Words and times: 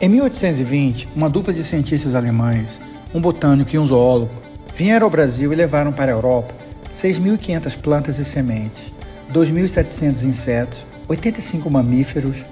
Em 0.00 0.08
1820, 0.08 1.08
uma 1.16 1.28
dupla 1.28 1.52
de 1.52 1.64
cientistas 1.64 2.14
alemães, 2.14 2.80
um 3.12 3.20
botânico 3.20 3.74
e 3.74 3.78
um 3.80 3.84
zoólogo, 3.84 4.30
vieram 4.72 5.06
ao 5.06 5.10
Brasil 5.10 5.52
e 5.52 5.56
levaram 5.56 5.92
para 5.92 6.12
a 6.12 6.14
Europa 6.14 6.54
6.500 6.92 7.76
plantas 7.78 8.16
e 8.20 8.24
sementes, 8.24 8.92
2.700 9.32 10.24
insetos, 10.24 10.86
85 11.08 11.68
mamíferos, 11.68 12.44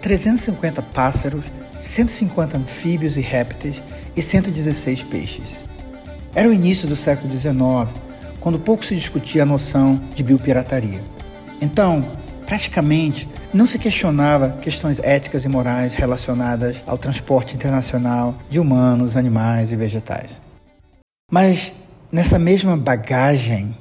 350 0.00 0.80
pássaros, 0.80 1.46
150 1.80 2.58
anfíbios 2.58 3.16
e 3.16 3.20
répteis 3.20 3.82
e 4.14 4.22
116 4.22 5.02
peixes. 5.02 5.64
Era 6.32 6.48
o 6.48 6.52
início 6.52 6.86
do 6.86 6.94
século 6.94 7.28
XIX, 7.28 7.52
quando 8.38 8.60
pouco 8.60 8.84
se 8.84 8.94
discutia 8.94 9.42
a 9.42 9.46
noção 9.46 10.00
de 10.14 10.22
biopirataria. 10.22 11.02
Então, 11.60 12.04
praticamente, 12.52 13.26
não 13.54 13.64
se 13.64 13.78
questionava 13.78 14.58
questões 14.60 14.98
éticas 14.98 15.46
e 15.46 15.48
morais 15.48 15.94
relacionadas 15.94 16.84
ao 16.86 16.98
transporte 16.98 17.54
internacional 17.54 18.34
de 18.50 18.60
humanos, 18.60 19.16
animais 19.16 19.72
e 19.72 19.76
vegetais. 19.76 20.42
Mas 21.30 21.74
nessa 22.12 22.38
mesma 22.38 22.76
bagagem, 22.76 23.74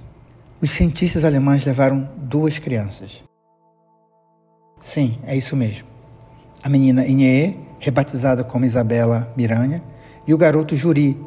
os 0.61 0.71
cientistas 0.71 1.25
alemães 1.25 1.65
levaram 1.65 2.09
duas 2.15 2.59
crianças. 2.59 3.21
Sim, 4.79 5.19
é 5.27 5.35
isso 5.35 5.53
mesmo. 5.53 5.89
A 6.63 6.69
menina 6.69 7.05
Inê, 7.05 7.55
rebatizada 7.77 8.41
como 8.41 8.63
Isabela 8.63 9.33
Miranha, 9.35 9.83
e 10.25 10.33
o 10.33 10.37
garoto 10.37 10.77
Juri, 10.77 11.19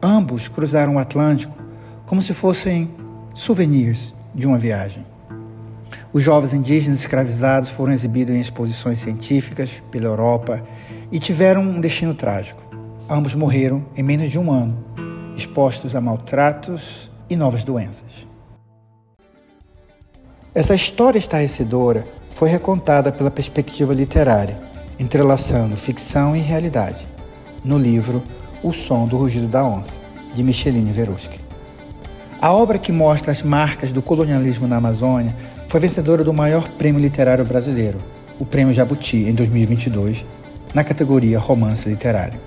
ambos 0.00 0.46
cruzaram 0.46 0.94
o 0.94 0.98
Atlântico 1.00 1.56
como 2.06 2.22
se 2.22 2.32
fossem 2.32 2.88
souvenirs 3.34 4.14
de 4.32 4.46
uma 4.46 4.56
viagem. 4.56 5.04
Os 6.12 6.22
jovens 6.22 6.52
indígenas 6.52 7.00
escravizados 7.00 7.70
foram 7.70 7.90
exibidos 7.90 8.34
em 8.34 8.40
exposições 8.40 8.98
científicas 8.98 9.82
pela 9.90 10.04
Europa 10.04 10.62
e 11.10 11.18
tiveram 11.18 11.62
um 11.62 11.80
destino 11.80 12.14
trágico. 12.14 12.62
Ambos 13.08 13.34
morreram 13.34 13.82
em 13.96 14.02
menos 14.02 14.30
de 14.30 14.38
um 14.38 14.52
ano, 14.52 14.84
expostos 15.34 15.96
a 15.96 16.02
maltratos 16.02 17.10
e 17.30 17.36
novas 17.36 17.64
doenças. 17.64 18.28
Essa 20.54 20.74
história 20.74 21.18
estarrecedora 21.18 22.06
foi 22.28 22.50
recontada 22.50 23.10
pela 23.10 23.30
perspectiva 23.30 23.94
literária, 23.94 24.60
entrelaçando 24.98 25.78
ficção 25.78 26.36
e 26.36 26.40
realidade, 26.40 27.08
no 27.64 27.78
livro 27.78 28.22
O 28.62 28.70
Som 28.70 29.06
do 29.06 29.16
Rugido 29.16 29.48
da 29.48 29.64
Onça, 29.64 29.98
de 30.34 30.42
Micheline 30.42 30.92
Veruschi. 30.92 31.40
A 32.38 32.52
obra 32.52 32.78
que 32.78 32.92
mostra 32.92 33.32
as 33.32 33.42
marcas 33.42 33.92
do 33.92 34.02
colonialismo 34.02 34.68
na 34.68 34.76
Amazônia 34.76 35.34
foi 35.72 35.80
vencedora 35.80 36.22
do 36.22 36.34
maior 36.34 36.68
prêmio 36.72 37.00
literário 37.00 37.46
brasileiro, 37.46 37.96
o 38.38 38.44
Prêmio 38.44 38.74
Jabuti, 38.74 39.16
em 39.16 39.32
2022, 39.32 40.22
na 40.74 40.84
categoria 40.84 41.38
Romance 41.38 41.88
Literário. 41.88 42.38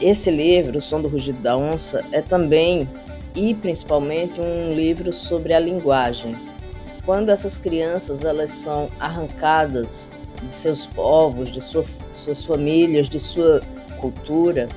Esse 0.00 0.28
livro, 0.28 0.78
O 0.78 0.82
Som 0.82 1.00
do 1.00 1.08
Rugido 1.08 1.40
da 1.40 1.56
Onça, 1.56 2.04
é 2.10 2.20
também 2.20 2.88
e 3.32 3.54
principalmente 3.54 4.40
um 4.40 4.74
livro 4.74 5.12
sobre 5.12 5.54
a 5.54 5.60
linguagem. 5.60 6.34
Quando 7.06 7.30
essas 7.30 7.58
crianças 7.58 8.24
elas 8.24 8.50
são 8.50 8.90
arrancadas 8.98 10.10
de 10.42 10.52
seus 10.52 10.84
povos, 10.84 11.52
de 11.52 11.60
sua, 11.60 11.84
suas 12.10 12.42
famílias, 12.42 13.08
de 13.08 13.20
sua 13.20 13.60
cultura, 14.00 14.68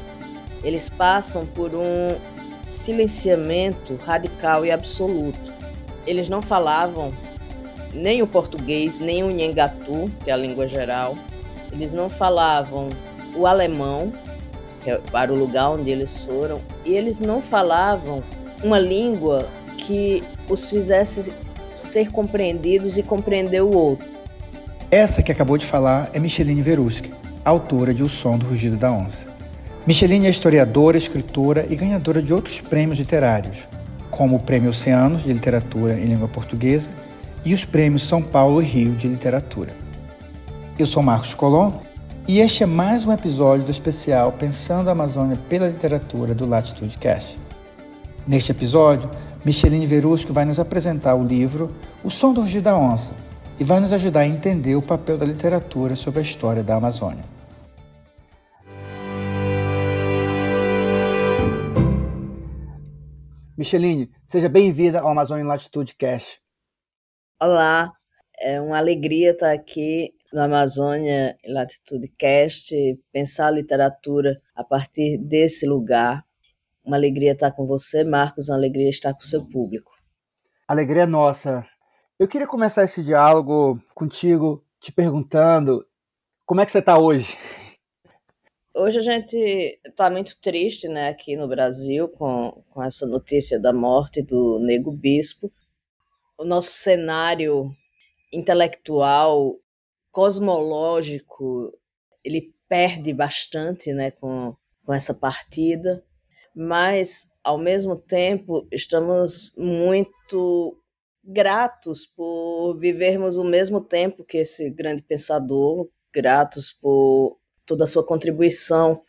eles 0.64 0.88
passam 0.88 1.48
por 1.48 1.74
um 1.74 2.16
silenciamento 2.64 3.96
radical 4.06 4.64
e 4.64 4.72
absoluto. 4.72 5.52
Eles 6.06 6.30
não 6.30 6.44
falavam 6.44 7.12
nem 7.96 8.22
o 8.22 8.28
português, 8.28 9.00
nem 9.00 9.24
o 9.24 9.32
nhengatu, 9.32 10.12
que 10.24 10.30
é 10.30 10.34
a 10.34 10.38
língua 10.38 10.68
geral. 10.68 11.18
Eles 11.72 11.94
não 11.94 12.10
falavam 12.10 12.90
o 13.34 13.48
alemão, 13.48 14.12
que 14.84 14.92
é 14.92 14.98
para 14.98 15.34
o 15.34 15.36
lugar 15.36 15.70
onde 15.72 15.90
eles 15.90 16.18
foram, 16.18 16.62
e 16.84 16.94
eles 16.94 17.20
não 17.20 17.42
falavam 17.42 18.22
uma 18.64 18.78
língua 18.78 19.48
que 19.78 20.24
os 20.50 20.70
fizesse 20.70 21.34
ser 21.76 22.12
compreendidos 22.12 22.98
e 22.98 23.04
compreender 23.04 23.62
o 23.62 23.76
outro. 23.76 24.08
Essa 24.92 25.24
que 25.24 25.32
acabou 25.32 25.58
de 25.58 25.66
falar 25.66 26.10
é 26.14 26.20
Micheline 26.20 26.62
Veruschi, 26.62 27.12
autora 27.44 27.94
de 27.94 28.04
O 28.04 28.10
Som 28.10 28.38
do 28.38 28.46
Rugido 28.46 28.78
da 28.78 28.92
Onça. 28.92 29.28
Micheline 29.88 30.28
é 30.28 30.30
historiadora, 30.30 30.98
escritora 30.98 31.66
e 31.70 31.76
ganhadora 31.76 32.22
de 32.22 32.34
outros 32.34 32.60
prêmios 32.62 32.98
literários, 33.00 33.68
como 34.10 34.38
o 34.38 34.40
Prêmio 34.40 34.70
Oceanos 34.70 35.24
de 35.24 35.32
Literatura 35.32 35.94
em 35.94 36.06
Língua 36.06 36.28
Portuguesa 36.28 36.90
e 37.46 37.54
os 37.54 37.64
prêmios 37.64 38.04
São 38.04 38.24
Paulo 38.24 38.62
e 38.62 38.66
Rio 38.66 38.96
de 38.96 39.08
Literatura. 39.08 39.72
Eu 40.80 40.88
sou 40.88 41.04
Marcos 41.04 41.36
Colom 41.36 41.80
e 42.28 42.40
este 42.40 42.64
é 42.64 42.66
mais 42.66 43.06
um 43.06 43.14
episódio 43.14 43.66
do 43.66 43.72
especial 43.72 44.32
Pensando 44.32 44.90
a 44.90 44.94
Amazônia 44.94 45.38
pela 45.48 45.68
Literatura 45.68 46.34
do 46.34 46.48
Latitude 46.48 46.98
Cast. 46.98 47.38
Neste 48.28 48.52
episódio, 48.52 49.10
Micheline 49.46 49.86
Verusco 49.86 50.34
vai 50.34 50.44
nos 50.44 50.60
apresentar 50.60 51.14
o 51.14 51.24
livro 51.24 51.72
O 52.04 52.10
Som 52.10 52.34
do 52.34 52.42
Rugir 52.42 52.64
da 52.64 52.76
Onça 52.76 53.14
e 53.60 53.64
vai 53.64 53.80
nos 53.80 53.94
ajudar 53.94 54.22
a 54.22 54.28
entender 54.28 54.76
o 54.76 54.82
papel 54.82 55.16
da 55.16 55.26
literatura 55.26 55.96
sobre 55.96 56.20
a 56.20 56.24
história 56.24 56.64
da 56.64 56.76
Amazônia. 56.76 57.24
Micheline, 63.56 64.10
seja 64.28 64.50
bem-vinda 64.50 65.00
ao 65.00 65.12
Amazônia 65.12 65.46
Latitude 65.46 65.96
Cast. 65.96 66.45
Olá, 67.38 67.92
é 68.40 68.62
uma 68.62 68.78
alegria 68.78 69.32
estar 69.32 69.52
aqui 69.52 70.14
no 70.32 70.40
Amazônia 70.40 71.38
Latitude 71.46 72.08
Cast, 72.18 72.74
pensar 73.12 73.48
a 73.48 73.52
literatura 73.52 74.38
a 74.56 74.64
partir 74.64 75.18
desse 75.18 75.68
lugar. 75.68 76.24
Uma 76.82 76.96
alegria 76.96 77.34
estar 77.34 77.52
com 77.52 77.68
você, 77.68 78.06
Marcos, 78.06 78.48
uma 78.48 78.56
alegria 78.56 78.90
estar 78.90 79.12
com 79.12 79.20
o 79.20 79.24
seu 79.24 79.46
público. 79.50 79.92
Alegria 80.66 81.04
é 81.04 81.06
nossa. 81.06 81.68
Eu 82.18 82.26
queria 82.26 82.48
começar 82.48 82.86
esse 82.86 83.04
diálogo 83.04 83.84
contigo 83.94 84.64
te 84.80 84.94
perguntando 84.94 85.86
como 86.46 86.62
é 86.62 86.66
que 86.66 86.72
você 86.72 86.80
está 86.80 86.98
hoje? 86.98 87.38
Hoje 88.74 89.00
a 89.00 89.02
gente 89.02 89.78
está 89.86 90.10
muito 90.10 90.40
triste 90.40 90.88
né, 90.88 91.10
aqui 91.10 91.36
no 91.36 91.50
Brasil 91.50 92.08
com, 92.08 92.64
com 92.70 92.82
essa 92.82 93.06
notícia 93.06 93.60
da 93.60 93.74
morte 93.74 94.22
do 94.22 94.58
Nego 94.62 94.94
Bispo 94.94 95.52
o 96.38 96.44
nosso 96.44 96.72
cenário 96.72 97.72
intelectual, 98.32 99.56
cosmológico, 100.12 101.72
ele 102.24 102.54
perde 102.68 103.14
bastante 103.14 103.94
né, 103.94 104.12
com, 104.12 104.56
com 104.84 104.94
essa 104.94 105.14
partida, 105.14 106.04
mas, 106.56 107.28
ao 107.44 107.58
mesmo 107.58 107.96
tempo, 107.96 108.68
estamos 108.72 109.52
muito 109.58 110.82
gratos 111.24 112.06
por 112.06 112.78
vivermos 112.78 113.38
o 113.38 113.44
mesmo 113.44 113.82
tempo 113.82 114.24
que 114.24 114.38
esse 114.38 114.70
grande 114.70 115.02
pensador, 115.02 115.90
gratos 116.14 116.72
por 116.72 117.38
toda 117.66 117.84
a 117.84 117.88
sua 117.88 118.06
contribuição. 118.06 119.02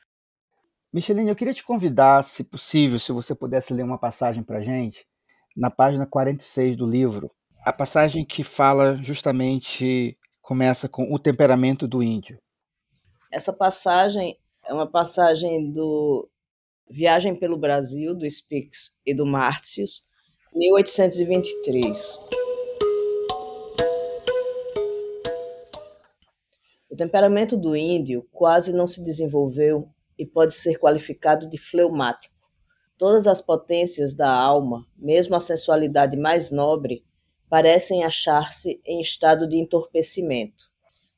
Micheline, 0.93 1.29
eu 1.29 1.37
queria 1.37 1.55
te 1.55 1.63
convidar, 1.63 2.25
se 2.25 2.43
possível, 2.43 2.99
se 2.99 3.13
você 3.13 3.35
pudesse 3.35 3.73
ler 3.73 3.85
uma 3.85 3.99
passagem 3.99 4.43
para 4.43 4.61
gente, 4.61 5.07
na 5.57 5.71
página 5.71 6.07
46 6.07 6.77
do 6.77 6.87
livro, 6.87 7.31
a 7.65 7.73
passagem 7.73 8.25
que 8.25 8.45
fala 8.45 8.97
justamente 9.03 10.19
começa 10.43 10.89
com 10.89 11.13
o 11.13 11.19
temperamento 11.19 11.89
do 11.89 12.03
índio. 12.03 12.39
Essa 13.33 13.53
passagem 13.53 14.39
é 14.65 14.73
uma 14.73 14.87
passagem 14.87 15.73
do 15.73 16.29
Viagem 16.89 17.35
pelo 17.35 17.57
Brasil, 17.59 18.15
do 18.15 18.29
Spix 18.31 19.01
e 19.05 19.15
do 19.15 19.27
Márcios, 19.27 20.03
1823. 20.55 22.19
O 26.89 26.97
temperamento 26.97 27.57
do 27.57 27.75
índio 27.75 28.29
quase 28.31 28.73
não 28.73 28.87
se 28.87 29.05
desenvolveu 29.05 29.89
e 30.19 30.25
pode 30.25 30.55
ser 30.55 30.79
qualificado 30.79 31.49
de 31.49 31.59
fleumático. 31.59 32.36
Todas 32.99 33.27
as 33.27 33.43
potências 33.43 34.15
da 34.15 34.31
alma, 34.31 34.87
mesmo 34.97 35.37
a 35.37 35.41
sensualidade 35.41 36.17
mais 36.17 36.51
nobre, 36.51 37.05
parecem 37.47 38.03
achar-se 38.03 38.81
em 38.87 39.03
estado 39.03 39.47
de 39.47 39.59
entorpecimento. 39.59 40.65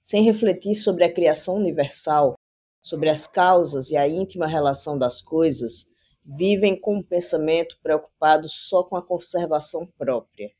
Sem 0.02 0.24
refletir 0.24 0.74
sobre 0.74 1.04
a 1.04 1.12
criação 1.12 1.54
universal, 1.54 2.34
sobre 2.82 3.08
as 3.08 3.28
causas 3.28 3.90
e 3.90 3.96
a 3.96 4.08
íntima 4.08 4.48
relação 4.48 4.98
das 4.98 5.22
coisas, 5.22 5.86
vivem 6.24 6.78
com 6.78 6.96
um 6.96 7.02
pensamento 7.02 7.78
preocupado 7.80 8.48
só 8.48 8.82
com 8.82 8.96
a 8.96 9.02
conservação 9.02 9.86
própria. 9.96 10.50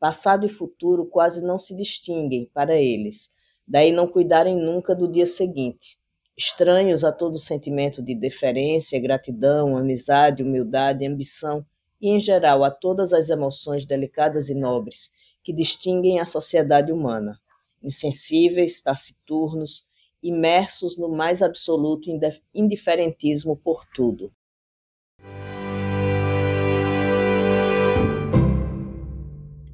Passado 0.00 0.44
e 0.46 0.48
futuro 0.48 1.06
quase 1.06 1.46
não 1.46 1.58
se 1.58 1.76
distinguem 1.76 2.50
para 2.52 2.76
eles, 2.76 3.30
daí 3.68 3.92
não 3.92 4.08
cuidarem 4.08 4.56
nunca 4.56 4.96
do 4.96 5.06
dia 5.06 5.26
seguinte 5.26 5.99
estranhos 6.40 7.04
a 7.04 7.12
todo 7.12 7.38
sentimento 7.38 8.02
de 8.02 8.14
deferência, 8.14 8.98
gratidão, 8.98 9.76
amizade, 9.76 10.42
humildade, 10.42 11.06
ambição 11.06 11.66
e, 12.00 12.08
em 12.08 12.18
geral, 12.18 12.64
a 12.64 12.70
todas 12.70 13.12
as 13.12 13.28
emoções 13.28 13.84
delicadas 13.84 14.48
e 14.48 14.54
nobres 14.54 15.10
que 15.44 15.52
distinguem 15.52 16.18
a 16.18 16.24
sociedade 16.24 16.90
humana, 16.90 17.38
insensíveis, 17.82 18.80
taciturnos, 18.80 19.86
imersos 20.22 20.96
no 20.96 21.10
mais 21.10 21.42
absoluto 21.42 22.08
indiferentismo 22.54 23.54
por 23.54 23.84
tudo. 23.94 24.32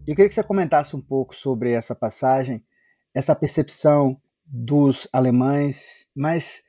Eu 0.04 0.14
queria 0.16 0.28
que 0.28 0.34
você 0.34 0.42
comentasse 0.42 0.96
um 0.96 1.00
pouco 1.00 1.32
sobre 1.32 1.70
essa 1.70 1.94
passagem, 1.94 2.64
essa 3.14 3.36
percepção 3.36 4.20
dos 4.46 5.08
alemães, 5.12 6.06
mas 6.14 6.62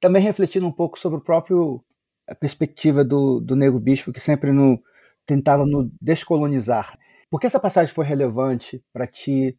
também 0.00 0.22
refletindo 0.22 0.66
um 0.66 0.72
pouco 0.72 0.98
sobre 0.98 1.18
o 1.18 1.22
próprio 1.22 1.84
a 2.28 2.34
perspectiva 2.34 3.04
do, 3.04 3.40
do 3.40 3.80
Bispo, 3.80 4.12
que 4.12 4.20
sempre 4.20 4.52
no, 4.52 4.80
tentava 5.26 5.66
no 5.66 5.90
descolonizar. 6.00 6.96
Por 7.28 7.40
que 7.40 7.46
essa 7.46 7.60
passagem 7.60 7.92
foi 7.92 8.04
relevante 8.04 8.82
para 8.92 9.06
ti, 9.06 9.58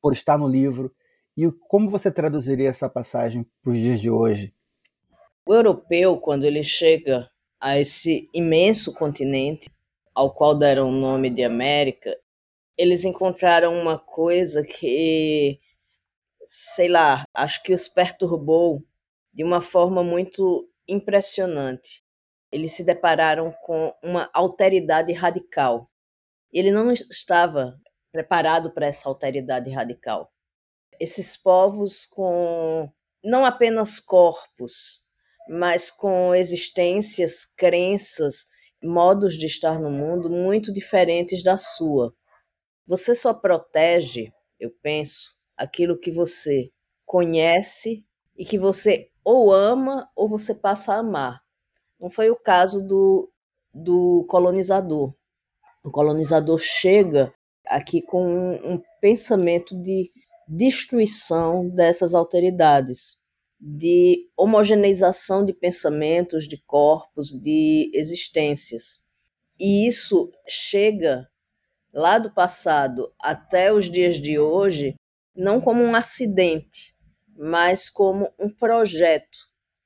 por 0.00 0.12
estar 0.12 0.38
no 0.38 0.48
livro, 0.48 0.94
e 1.36 1.50
como 1.68 1.90
você 1.90 2.10
traduziria 2.10 2.70
essa 2.70 2.88
passagem 2.88 3.44
para 3.62 3.72
os 3.72 3.78
dias 3.78 4.00
de 4.00 4.10
hoje? 4.10 4.54
O 5.46 5.52
europeu, 5.52 6.16
quando 6.16 6.44
ele 6.44 6.62
chega 6.62 7.28
a 7.60 7.78
esse 7.78 8.28
imenso 8.32 8.94
continente, 8.94 9.68
ao 10.14 10.32
qual 10.32 10.54
deram 10.54 10.88
o 10.88 10.92
nome 10.92 11.28
de 11.28 11.44
América, 11.44 12.16
eles 12.76 13.04
encontraram 13.04 13.74
uma 13.78 13.98
coisa 13.98 14.62
que, 14.64 15.58
sei 16.46 16.88
lá, 16.88 17.24
acho 17.34 17.62
que 17.62 17.74
os 17.74 17.88
perturbou 17.88 18.82
de 19.34 19.42
uma 19.42 19.60
forma 19.60 20.02
muito 20.02 20.70
impressionante. 20.88 22.04
Eles 22.50 22.72
se 22.72 22.84
depararam 22.84 23.52
com 23.62 23.92
uma 24.02 24.30
alteridade 24.32 25.12
radical. 25.12 25.90
Ele 26.52 26.70
não 26.70 26.92
estava 26.92 27.78
preparado 28.12 28.72
para 28.72 28.86
essa 28.86 29.08
alteridade 29.08 29.70
radical. 29.70 30.32
Esses 30.98 31.36
povos 31.36 32.06
com 32.06 32.90
não 33.22 33.44
apenas 33.44 33.98
corpos, 33.98 35.02
mas 35.48 35.90
com 35.90 36.34
existências, 36.34 37.44
crenças, 37.44 38.46
modos 38.82 39.36
de 39.36 39.46
estar 39.46 39.80
no 39.80 39.90
mundo 39.90 40.30
muito 40.30 40.72
diferentes 40.72 41.42
da 41.42 41.58
sua. 41.58 42.14
Você 42.86 43.14
só 43.14 43.34
protege, 43.34 44.32
eu 44.60 44.70
penso, 44.80 45.35
aquilo 45.56 45.98
que 45.98 46.10
você 46.10 46.70
conhece 47.04 48.04
e 48.36 48.44
que 48.44 48.58
você 48.58 49.10
ou 49.24 49.52
ama 49.52 50.10
ou 50.14 50.28
você 50.28 50.54
passa 50.54 50.94
a 50.94 50.98
amar. 50.98 51.40
Não 51.98 52.10
foi 52.10 52.30
o 52.30 52.36
caso 52.36 52.86
do, 52.86 53.30
do 53.72 54.24
colonizador. 54.28 55.14
O 55.82 55.90
colonizador 55.90 56.58
chega 56.58 57.32
aqui 57.66 58.02
com 58.02 58.24
um, 58.24 58.74
um 58.74 58.82
pensamento 59.00 59.74
de 59.74 60.10
destruição 60.46 61.68
dessas 61.68 62.14
alteridades, 62.14 63.16
de 63.58 64.28
homogeneização 64.36 65.44
de 65.44 65.52
pensamentos, 65.52 66.46
de 66.46 66.56
corpos, 66.56 67.30
de 67.30 67.90
existências. 67.94 69.04
E 69.58 69.86
isso 69.86 70.30
chega 70.46 71.28
lá 71.92 72.18
do 72.18 72.30
passado 72.32 73.12
até 73.18 73.72
os 73.72 73.90
dias 73.90 74.20
de 74.20 74.38
hoje, 74.38 74.94
não 75.36 75.60
como 75.60 75.82
um 75.82 75.94
acidente, 75.94 76.94
mas 77.36 77.90
como 77.90 78.32
um 78.38 78.48
projeto, 78.48 79.38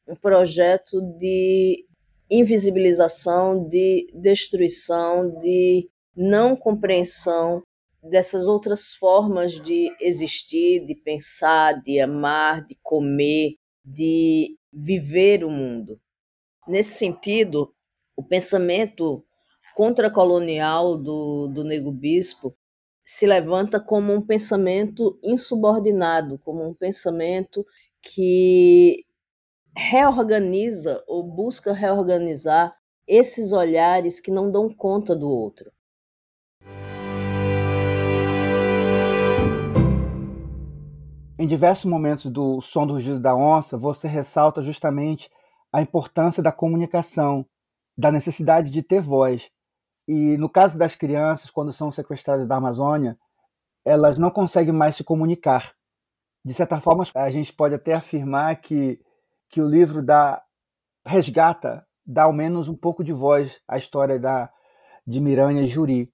um 0.07 0.15
projeto 0.15 1.01
de 1.19 1.85
invisibilização, 2.31 3.67
de 3.69 4.07
destruição, 4.15 5.37
de 5.39 5.91
não 6.17 6.55
compreensão 6.55 7.63
dessas 8.03 8.47
outras 8.47 8.95
formas 8.95 9.61
de 9.61 9.95
existir, 10.01 10.85
de 10.85 10.95
pensar, 10.95 11.81
de 11.83 12.01
amar, 12.01 12.65
de 12.65 12.77
comer, 12.83 13.57
de 13.85 14.57
viver 14.73 15.45
o 15.45 15.51
mundo. 15.51 16.01
Nesse 16.69 16.95
sentido, 16.95 17.75
o 18.17 18.23
pensamento 18.23 19.25
contracolonial 19.75 20.97
do, 20.97 21.49
do 21.49 21.65
Nego 21.65 21.91
Bispo 21.91 22.57
se 23.03 23.27
levanta 23.27 23.81
como 23.81 24.13
um 24.13 24.21
pensamento 24.21 25.19
insubordinado, 25.23 26.39
como 26.39 26.67
um 26.67 26.75
pensamento 26.75 27.67
que 28.03 29.05
reorganiza 29.77 31.03
ou 31.07 31.23
busca 31.23 31.73
reorganizar 31.73 32.75
esses 33.07 33.53
olhares 33.53 34.21
que 34.21 34.31
não 34.31 34.51
dão 34.51 34.69
conta 34.69 35.17
do 35.17 35.29
outro. 35.29 35.71
Em 41.39 41.47
diversos 41.47 41.87
momentos 41.87 42.31
do 42.31 42.61
Som 42.61 42.87
do 42.87 42.93
Rugido 42.93 43.19
da 43.19 43.35
Onça, 43.35 43.79
você 43.79 44.07
ressalta 44.07 44.61
justamente 44.61 45.31
a 45.73 45.81
importância 45.81 46.43
da 46.43 46.53
comunicação, 46.53 47.47
da 47.97 48.13
necessidade 48.13 48.71
de 48.71 48.83
ter 48.83 49.01
voz. 49.01 49.51
E 50.13 50.37
no 50.39 50.49
caso 50.49 50.77
das 50.77 50.97
crianças, 50.97 51.51
quando 51.51 51.73
são 51.73 51.93
sequestradas 51.93 52.45
da 52.45 52.57
Amazônia, 52.57 53.17
elas 53.85 54.19
não 54.19 54.29
conseguem 54.29 54.75
mais 54.75 54.97
se 54.97 55.05
comunicar. 55.05 55.73
De 56.45 56.53
certa 56.53 56.81
forma, 56.81 57.05
a 57.15 57.31
gente 57.31 57.53
pode 57.53 57.77
até 57.77 57.95
afirmar 57.95 58.61
que, 58.61 59.01
que 59.49 59.63
o 59.63 59.69
livro 59.69 60.03
dá 60.03 60.43
resgata, 61.07 61.87
dá 62.05 62.25
ao 62.25 62.33
menos 62.33 62.67
um 62.67 62.75
pouco 62.75 63.05
de 63.05 63.13
voz 63.13 63.61
à 63.69 63.79
história 63.79 64.19
da, 64.19 64.53
de 65.07 65.21
Miranha 65.21 65.63
e 65.63 65.69
Juri. 65.69 66.13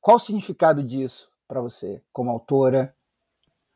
Qual 0.00 0.16
o 0.16 0.20
significado 0.20 0.82
disso 0.82 1.30
para 1.46 1.60
você, 1.60 2.02
como 2.12 2.32
autora? 2.32 2.92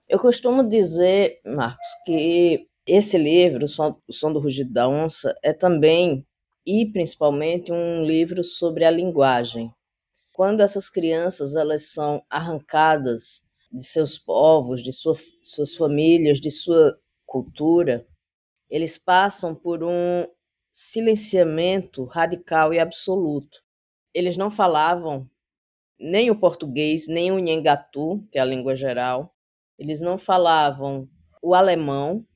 Eu 0.08 0.18
costumo 0.18 0.68
dizer, 0.68 1.40
Marcos, 1.46 1.86
que 2.04 2.68
esse 2.84 3.16
livro, 3.16 3.66
o 3.66 4.12
Som 4.12 4.32
do 4.32 4.40
Rugido 4.40 4.72
da 4.72 4.88
Onça, 4.88 5.32
é 5.40 5.52
também 5.52 6.26
e 6.66 6.86
principalmente 6.86 7.72
um 7.72 8.04
livro 8.04 8.44
sobre 8.44 8.84
a 8.84 8.90
linguagem. 8.90 9.72
Quando 10.32 10.60
essas 10.60 10.88
crianças 10.88 11.56
elas 11.56 11.92
são 11.92 12.22
arrancadas 12.30 13.42
de 13.70 13.84
seus 13.84 14.18
povos, 14.18 14.82
de 14.82 14.92
sua, 14.92 15.14
suas 15.42 15.74
famílias, 15.74 16.40
de 16.40 16.50
sua 16.50 16.98
cultura, 17.26 18.06
eles 18.70 18.96
passam 18.96 19.54
por 19.54 19.82
um 19.82 20.26
silenciamento 20.70 22.04
radical 22.04 22.72
e 22.72 22.78
absoluto. 22.78 23.62
Eles 24.14 24.36
não 24.36 24.50
falavam 24.50 25.28
nem 25.98 26.30
o 26.30 26.38
português, 26.38 27.06
nem 27.06 27.30
o 27.30 27.38
nhengatu, 27.38 28.26
que 28.30 28.38
é 28.38 28.40
a 28.40 28.46
língua 28.46 28.74
geral. 28.74 29.34
Eles 29.78 30.00
não 30.00 30.18
falavam 30.18 31.08
o 31.42 31.54
alemão, 31.54 32.26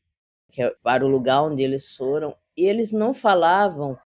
que 0.50 0.62
é 0.62 0.70
para 0.82 1.04
o 1.04 1.08
lugar 1.08 1.42
onde 1.42 1.62
eles 1.62 1.94
foram, 1.94 2.36
e 2.56 2.64
eles 2.66 2.92
não 2.92 3.12
falavam 3.12 3.98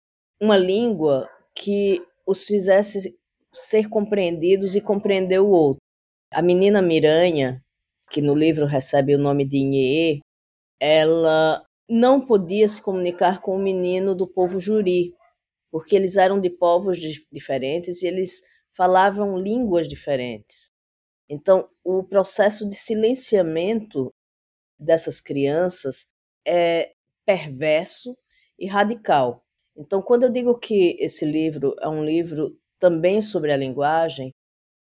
uma 0.41 0.57
língua 0.57 1.29
que 1.55 2.01
os 2.27 2.45
fizesse 2.47 3.19
ser 3.53 3.89
compreendidos 3.89 4.77
e 4.77 4.81
compreender 4.81 5.41
o 5.41 5.49
outro. 5.49 5.83
A 6.33 6.43
menina 6.43 6.83
Miranha, 6.83 7.63
que 8.11 8.21
no 8.21 8.35
livro 8.35 8.67
recebe 8.67 9.15
o 9.15 9.19
nome 9.19 9.45
de 9.45 9.59
Inhê, 9.59 10.21
ela 10.81 11.65
não 11.89 12.21
podia 12.21 12.69
se 12.69 12.81
comunicar 12.81 13.41
com 13.41 13.57
o 13.57 13.59
menino 13.59 14.15
do 14.15 14.27
povo 14.27 14.61
Juri, 14.61 15.15
porque 15.71 15.97
eles 15.97 16.17
eram 16.17 16.41
de 16.41 16.51
povos 16.51 16.99
diferentes 17.33 18.03
e 18.03 18.07
eles 18.07 18.43
falavam 18.73 19.39
línguas 19.39 19.89
diferentes. 19.89 20.71
Então, 21.29 21.69
o 21.85 22.05
processo 22.05 22.69
de 22.69 22.75
silenciamento 22.75 24.13
dessas 24.79 25.21
crianças 25.21 26.07
é 26.47 26.93
perverso 27.27 28.17
e 28.59 28.67
radical. 28.67 29.45
Então, 29.79 30.03
quando 30.03 30.25
eu 30.25 30.31
digo 30.31 30.59
que 30.59 30.97
esse 30.99 31.25
livro 31.25 31.73
é 31.81 31.89
um 31.89 32.05
livro 32.05 32.59
também 32.81 33.21
sobre 33.21 33.53
a 33.53 33.57
linguagem, 33.57 34.35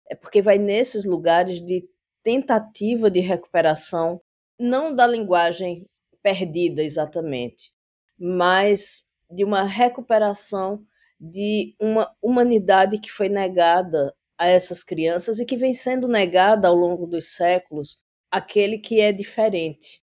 é 0.09 0.15
porque 0.15 0.41
vai 0.41 0.57
nesses 0.57 1.05
lugares 1.05 1.61
de 1.63 1.87
tentativa 2.23 3.09
de 3.09 3.19
recuperação, 3.19 4.19
não 4.59 4.93
da 4.93 5.05
linguagem 5.05 5.85
perdida 6.23 6.83
exatamente, 6.83 7.71
mas 8.17 9.05
de 9.29 9.43
uma 9.43 9.63
recuperação 9.63 10.83
de 11.19 11.75
uma 11.79 12.11
humanidade 12.21 12.99
que 12.99 13.11
foi 13.11 13.29
negada 13.29 14.13
a 14.37 14.47
essas 14.47 14.83
crianças 14.83 15.39
e 15.39 15.45
que 15.45 15.57
vem 15.57 15.73
sendo 15.73 16.07
negada 16.07 16.67
ao 16.67 16.75
longo 16.75 17.07
dos 17.07 17.33
séculos 17.33 18.01
aquele 18.31 18.77
que 18.77 18.99
é 18.99 19.11
diferente. 19.11 20.01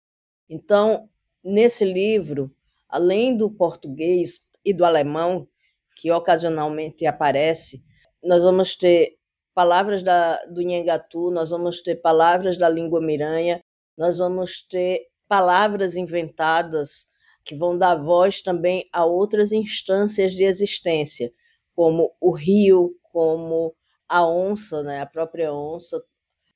Então, 0.48 1.08
nesse 1.42 1.84
livro, 1.84 2.54
além 2.88 3.36
do 3.36 3.50
português 3.50 4.47
e 4.68 4.74
do 4.74 4.84
alemão, 4.84 5.48
que 5.96 6.12
ocasionalmente 6.12 7.06
aparece, 7.06 7.82
nós 8.22 8.42
vamos 8.42 8.76
ter 8.76 9.16
palavras 9.54 10.02
da, 10.02 10.36
do 10.44 10.60
Nhengatu, 10.60 11.30
nós 11.30 11.50
vamos 11.50 11.80
ter 11.80 11.96
palavras 11.96 12.58
da 12.58 12.68
língua 12.68 13.00
miranha, 13.00 13.60
nós 13.96 14.18
vamos 14.18 14.62
ter 14.62 15.06
palavras 15.26 15.96
inventadas 15.96 17.06
que 17.44 17.56
vão 17.56 17.76
dar 17.76 17.96
voz 17.96 18.42
também 18.42 18.88
a 18.92 19.04
outras 19.06 19.52
instâncias 19.52 20.32
de 20.32 20.44
existência, 20.44 21.32
como 21.74 22.12
o 22.20 22.30
rio, 22.30 22.94
como 23.10 23.74
a 24.06 24.24
onça, 24.26 24.82
né, 24.82 25.00
a 25.00 25.06
própria 25.06 25.52
onça 25.52 26.00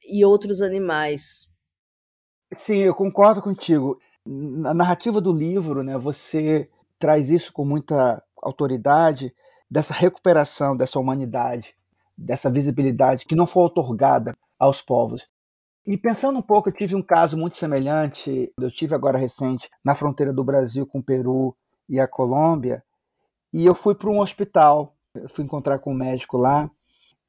e 0.07 0.25
outros 0.25 0.61
animais. 0.61 1.49
Sim, 2.57 2.79
eu 2.79 2.95
concordo 2.95 3.41
contigo. 3.41 3.99
Na 4.27 4.75
narrativa 4.75 5.21
do 5.21 5.33
livro, 5.33 5.83
né, 5.83 5.97
você 5.97 6.69
traz 7.03 7.31
isso 7.31 7.53
com 7.53 7.65
muita 7.65 8.23
autoridade, 8.41 9.35
dessa 9.69 9.93
recuperação 9.93 10.77
dessa 10.77 11.01
humanidade, 11.01 11.75
dessa 12.17 12.49
visibilidade 12.49 13.27
que 13.27 13.35
não 13.35 13.45
foi 13.45 13.65
otorgada 13.65 14.37
aos 14.57 14.81
povos. 14.81 15.27
E 15.85 15.99
pensando 15.99 16.39
um 16.39 16.43
pouco, 16.43 16.69
eu 16.69 16.73
tive 16.73 16.95
um 16.95 17.03
caso 17.03 17.37
muito 17.37 17.57
semelhante, 17.57 18.53
eu 18.57 18.71
tive 18.71 18.95
agora 18.95 19.19
recente, 19.19 19.69
na 19.85 19.97
fronteira 19.97 20.33
do 20.33 20.45
Brasil 20.45 20.87
com 20.87 21.01
o 21.01 21.03
Peru 21.03 21.57
e 21.89 21.99
a 21.99 22.07
Colômbia, 22.07 22.85
e 23.53 23.67
eu 23.67 23.75
fui 23.75 23.97
para 23.97 24.09
um 24.09 24.21
hospital, 24.21 24.95
eu 25.13 25.29
fui 25.29 25.45
encontrar 25.45 25.81
com 25.81 25.91
um 25.91 25.97
médico 25.97 26.37
lá 26.37 26.71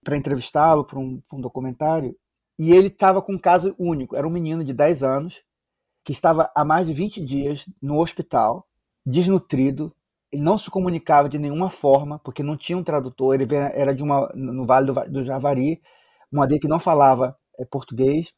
para 0.03 0.15
entrevistá-lo 0.15 0.85
para 0.85 0.99
um, 0.99 1.19
um, 1.33 1.41
documentário, 1.41 2.15
e 2.59 2.71
ele 2.71 2.89
estava 2.89 3.23
com 3.23 3.33
um 3.33 3.39
caso 3.39 3.73
único, 3.79 4.15
era 4.15 4.27
um 4.27 4.31
menino 4.31 4.63
de 4.63 4.71
10 4.71 5.01
anos, 5.01 5.41
que 6.03 6.11
estava 6.11 6.51
há 6.53 6.63
mais 6.63 6.85
de 6.85 6.93
20 6.93 7.25
dias 7.25 7.65
no 7.81 7.99
hospital, 7.99 8.67
desnutrido, 9.05 9.93
ele 10.31 10.41
não 10.43 10.57
se 10.57 10.69
comunicava 10.69 11.29
de 11.29 11.37
nenhuma 11.37 11.69
forma, 11.69 12.19
porque 12.19 12.41
não 12.43 12.57
tinha 12.57 12.77
um 12.77 12.83
tradutor, 12.83 13.35
ele 13.35 13.45
era 13.55 13.93
de 13.93 14.03
uma 14.03 14.31
no 14.33 14.65
Vale 14.65 14.87
do, 14.87 14.93
do 15.11 15.25
Javari, 15.25 15.81
uma 16.31 16.43
aldeia 16.43 16.59
que 16.59 16.67
não 16.67 16.79
falava 16.79 17.37
é, 17.59 17.65
português, 17.65 18.33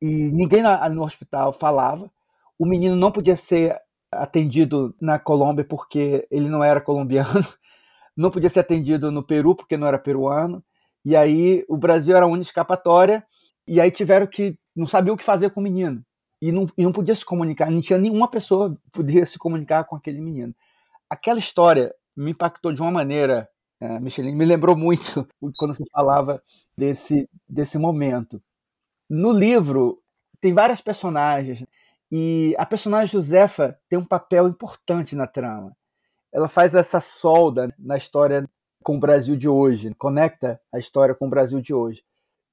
e 0.00 0.30
ninguém 0.32 0.62
no 0.92 1.04
hospital 1.04 1.52
falava. 1.52 2.10
O 2.58 2.66
menino 2.66 2.96
não 2.96 3.12
podia 3.12 3.36
ser 3.36 3.76
atendido 4.12 4.94
na 5.00 5.18
Colômbia 5.18 5.64
porque 5.64 6.26
ele 6.30 6.48
não 6.48 6.62
era 6.62 6.80
colombiano, 6.80 7.28
não 8.16 8.30
podia 8.30 8.50
ser 8.50 8.60
atendido 8.60 9.10
no 9.10 9.22
Peru 9.24 9.56
porque 9.56 9.76
não 9.76 9.86
era 9.86 9.98
peruano. 9.98 10.62
E 11.04 11.16
aí 11.16 11.64
o 11.68 11.76
Brasil 11.76 12.16
era 12.16 12.26
a 12.26 12.28
única 12.28 12.48
escapatória, 12.48 13.24
e 13.66 13.80
aí 13.80 13.90
tiveram 13.90 14.26
que 14.26 14.56
não 14.76 14.86
sabia 14.86 15.12
o 15.12 15.16
que 15.16 15.24
fazer 15.24 15.50
com 15.50 15.60
o 15.60 15.62
menino. 15.62 16.04
E 16.42 16.50
não, 16.50 16.66
e 16.76 16.82
não 16.82 16.90
podia 16.90 17.14
se 17.14 17.24
comunicar, 17.24 17.70
não 17.70 17.80
tinha 17.80 18.00
nenhuma 18.00 18.28
pessoa 18.28 18.74
que 18.74 18.90
podia 18.90 19.24
se 19.24 19.38
comunicar 19.38 19.84
com 19.84 19.94
aquele 19.94 20.20
menino. 20.20 20.52
Aquela 21.08 21.38
história 21.38 21.94
me 22.16 22.32
impactou 22.32 22.72
de 22.72 22.82
uma 22.82 22.90
maneira, 22.90 23.48
é, 23.80 24.00
Michelin, 24.00 24.34
me 24.34 24.44
lembrou 24.44 24.76
muito 24.76 25.24
quando 25.56 25.72
se 25.72 25.84
falava 25.92 26.42
desse, 26.76 27.30
desse 27.48 27.78
momento. 27.78 28.42
No 29.08 29.30
livro, 29.30 30.02
tem 30.40 30.52
várias 30.52 30.80
personagens, 30.80 31.64
e 32.10 32.56
a 32.58 32.66
personagem 32.66 33.12
Josefa 33.12 33.78
tem 33.88 33.96
um 33.96 34.04
papel 34.04 34.48
importante 34.48 35.14
na 35.14 35.28
trama. 35.28 35.76
Ela 36.32 36.48
faz 36.48 36.74
essa 36.74 37.00
solda 37.00 37.72
na 37.78 37.96
história 37.96 38.48
com 38.82 38.96
o 38.96 39.00
Brasil 39.00 39.36
de 39.36 39.48
hoje, 39.48 39.94
conecta 39.94 40.60
a 40.74 40.78
história 40.80 41.14
com 41.14 41.26
o 41.26 41.30
Brasil 41.30 41.60
de 41.60 41.72
hoje. 41.72 42.02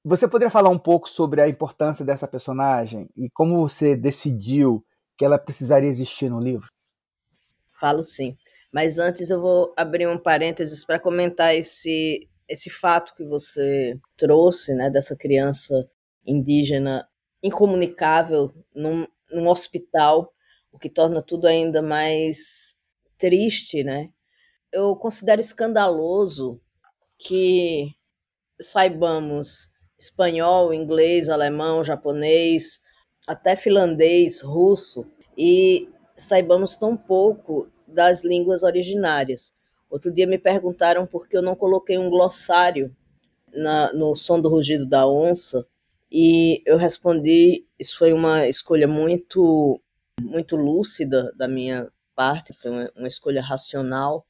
Você 0.03 0.27
poderia 0.27 0.50
falar 0.50 0.70
um 0.70 0.79
pouco 0.79 1.10
sobre 1.10 1.41
a 1.41 1.50
importância 1.50 2.06
dessa 2.06 2.27
personagem 2.27 3.10
e 3.18 3.29
como 3.29 3.68
você 3.68 3.96
decidiu 3.98 4.86
que 5.18 5.25
ela 5.25 5.38
precisaria 5.38 5.89
existir 5.89 6.29
no 6.29 6.39
livro? 6.39 6.70
Falo 7.70 8.01
sim. 8.01 8.38
Mas 8.72 8.98
antes 8.98 9.29
eu 9.29 9.41
vou 9.41 9.74
abrir 9.75 10.08
um 10.08 10.18
parênteses 10.18 10.86
para 10.86 11.00
comentar 11.00 11.53
esse, 11.53 12.29
esse 12.48 12.70
fato 12.70 13.13
que 13.13 13.25
você 13.25 14.00
trouxe, 14.15 14.74
né, 14.74 14.89
dessa 14.89 15.18
criança 15.18 15.89
indígena 16.25 17.08
incomunicável 17.44 18.53
num, 18.74 19.06
num 19.32 19.48
hospital, 19.50 20.34
o 20.72 20.77
que 20.77 20.89
torna 20.89 21.22
tudo 21.22 21.48
ainda 21.48 21.82
mais 21.82 22.77
triste, 23.18 23.84
né? 23.84 24.10
Eu 24.72 24.96
considero 24.96 25.41
escandaloso 25.41 26.62
que 27.18 27.94
saibamos 28.62 29.69
espanhol, 30.00 30.74
inglês, 30.74 31.27
alemão, 31.27 31.84
japonês, 31.84 32.82
até 33.27 33.56
finlandês, 33.56 34.41
russo, 34.41 35.06
e 35.38 35.89
saibamos 36.15 36.77
tão 36.77 36.96
pouco 36.96 37.70
das 37.86 38.24
línguas 38.24 38.63
originárias. 38.63 39.53
Outro 39.89 40.12
dia 40.12 40.25
me 40.25 40.38
perguntaram 40.38 41.06
por 41.06 41.27
que 41.27 41.36
eu 41.36 41.41
não 41.41 41.56
coloquei 41.56 41.98
um 41.98 42.10
glossário 42.10 42.96
na, 43.53 43.91
no 43.94 44.15
som 44.15 44.39
do 44.39 44.50
rugido 44.50 44.86
da 44.86 45.08
onça, 45.08 45.68
e 46.12 46.63
eu 46.65 46.77
respondi, 46.77 47.65
isso 47.77 47.98
foi 47.98 48.13
uma 48.13 48.48
escolha 48.48 48.88
muito 48.88 49.79
muito 50.22 50.58
lúcida 50.58 51.32
da 51.38 51.48
minha 51.48 51.88
parte, 52.13 52.53
foi 52.53 52.70
uma, 52.70 52.91
uma 52.96 53.08
escolha 53.08 53.41
racional, 53.41 54.25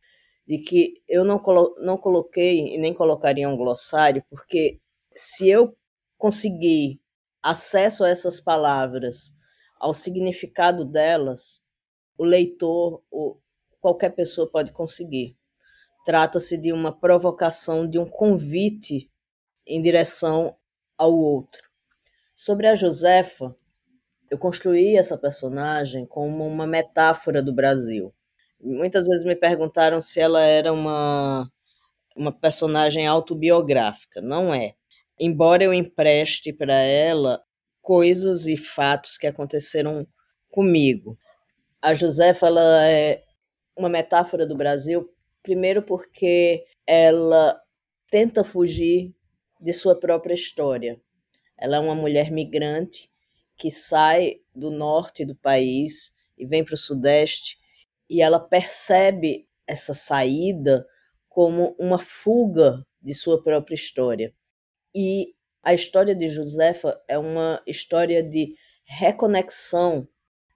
de 0.48 0.60
que 0.60 1.02
eu 1.08 1.24
não, 1.24 1.40
colo 1.40 1.76
não 1.80 1.98
coloquei 1.98 2.76
e 2.76 2.78
nem 2.78 2.94
colocaria 2.94 3.50
um 3.50 3.58
glossário, 3.58 4.24
porque 4.30 4.80
se 5.20 5.50
eu 5.50 5.76
conseguir 6.18 7.02
acesso 7.44 8.04
a 8.04 8.10
essas 8.10 8.40
palavras, 8.40 9.34
ao 9.80 9.94
significado 9.94 10.86
delas, 10.86 11.62
o 12.18 12.24
leitor, 12.24 13.04
qualquer 13.80 14.12
pessoa 14.12 14.50
pode 14.50 14.72
conseguir. 14.72 15.38
Trata-se 16.06 16.58
de 16.58 16.74
uma 16.74 16.92
provocação, 16.92 17.88
de 17.88 18.00
um 18.00 18.06
convite 18.06 19.12
em 19.68 19.82
direção 19.82 20.56
ao 20.98 21.14
outro. 21.14 21.70
Sobre 22.34 22.68
a 22.68 22.76
Josefa, 22.76 23.54
eu 24.32 24.38
construí 24.38 24.96
essa 24.98 25.18
personagem 25.18 26.06
como 26.06 26.46
uma 26.46 26.66
metáfora 26.66 27.42
do 27.42 27.54
Brasil. 27.54 28.14
Muitas 28.60 29.06
vezes 29.06 29.26
me 29.26 29.36
perguntaram 29.36 30.02
se 30.02 30.20
ela 30.20 30.42
era 30.42 30.72
uma, 30.74 31.50
uma 32.16 32.32
personagem 32.32 33.08
autobiográfica. 33.08 34.22
Não 34.22 34.54
é. 34.54 34.76
Embora 35.20 35.64
eu 35.64 35.74
empreste 35.74 36.54
para 36.54 36.76
ela 36.76 37.44
coisas 37.82 38.48
e 38.48 38.56
fatos 38.56 39.18
que 39.18 39.28
aconteceram 39.28 40.08
comigo. 40.50 41.18
A 41.82 41.94
Josefa 41.94 42.48
ela 42.48 42.88
é 42.88 43.24
uma 43.78 43.90
metáfora 43.90 44.46
do 44.46 44.56
Brasil, 44.56 45.10
primeiro 45.42 45.82
porque 45.82 46.66
ela 46.86 47.60
tenta 48.10 48.44
fugir 48.44 49.14
de 49.60 49.74
sua 49.74 50.00
própria 50.00 50.34
história. 50.34 51.02
Ela 51.58 51.78
é 51.78 51.80
uma 51.80 51.96
mulher 51.96 52.32
migrante 52.32 53.12
que 53.58 53.70
sai 53.70 54.38
do 54.56 54.72
norte 54.72 55.26
do 55.26 55.36
país 55.36 56.14
e 56.38 56.46
vem 56.46 56.64
para 56.64 56.76
o 56.76 56.78
sudeste, 56.78 57.58
e 58.10 58.22
ela 58.22 58.40
percebe 58.40 59.48
essa 59.68 59.94
saída 59.94 60.88
como 61.28 61.76
uma 61.78 62.00
fuga 62.00 62.86
de 63.02 63.14
sua 63.14 63.44
própria 63.44 63.76
história. 63.76 64.34
E 64.94 65.34
a 65.64 65.74
história 65.74 66.16
de 66.16 66.28
Josefa 66.28 67.00
é 67.08 67.18
uma 67.18 67.62
história 67.68 68.24
de 68.24 68.56
reconexão, 68.84 70.08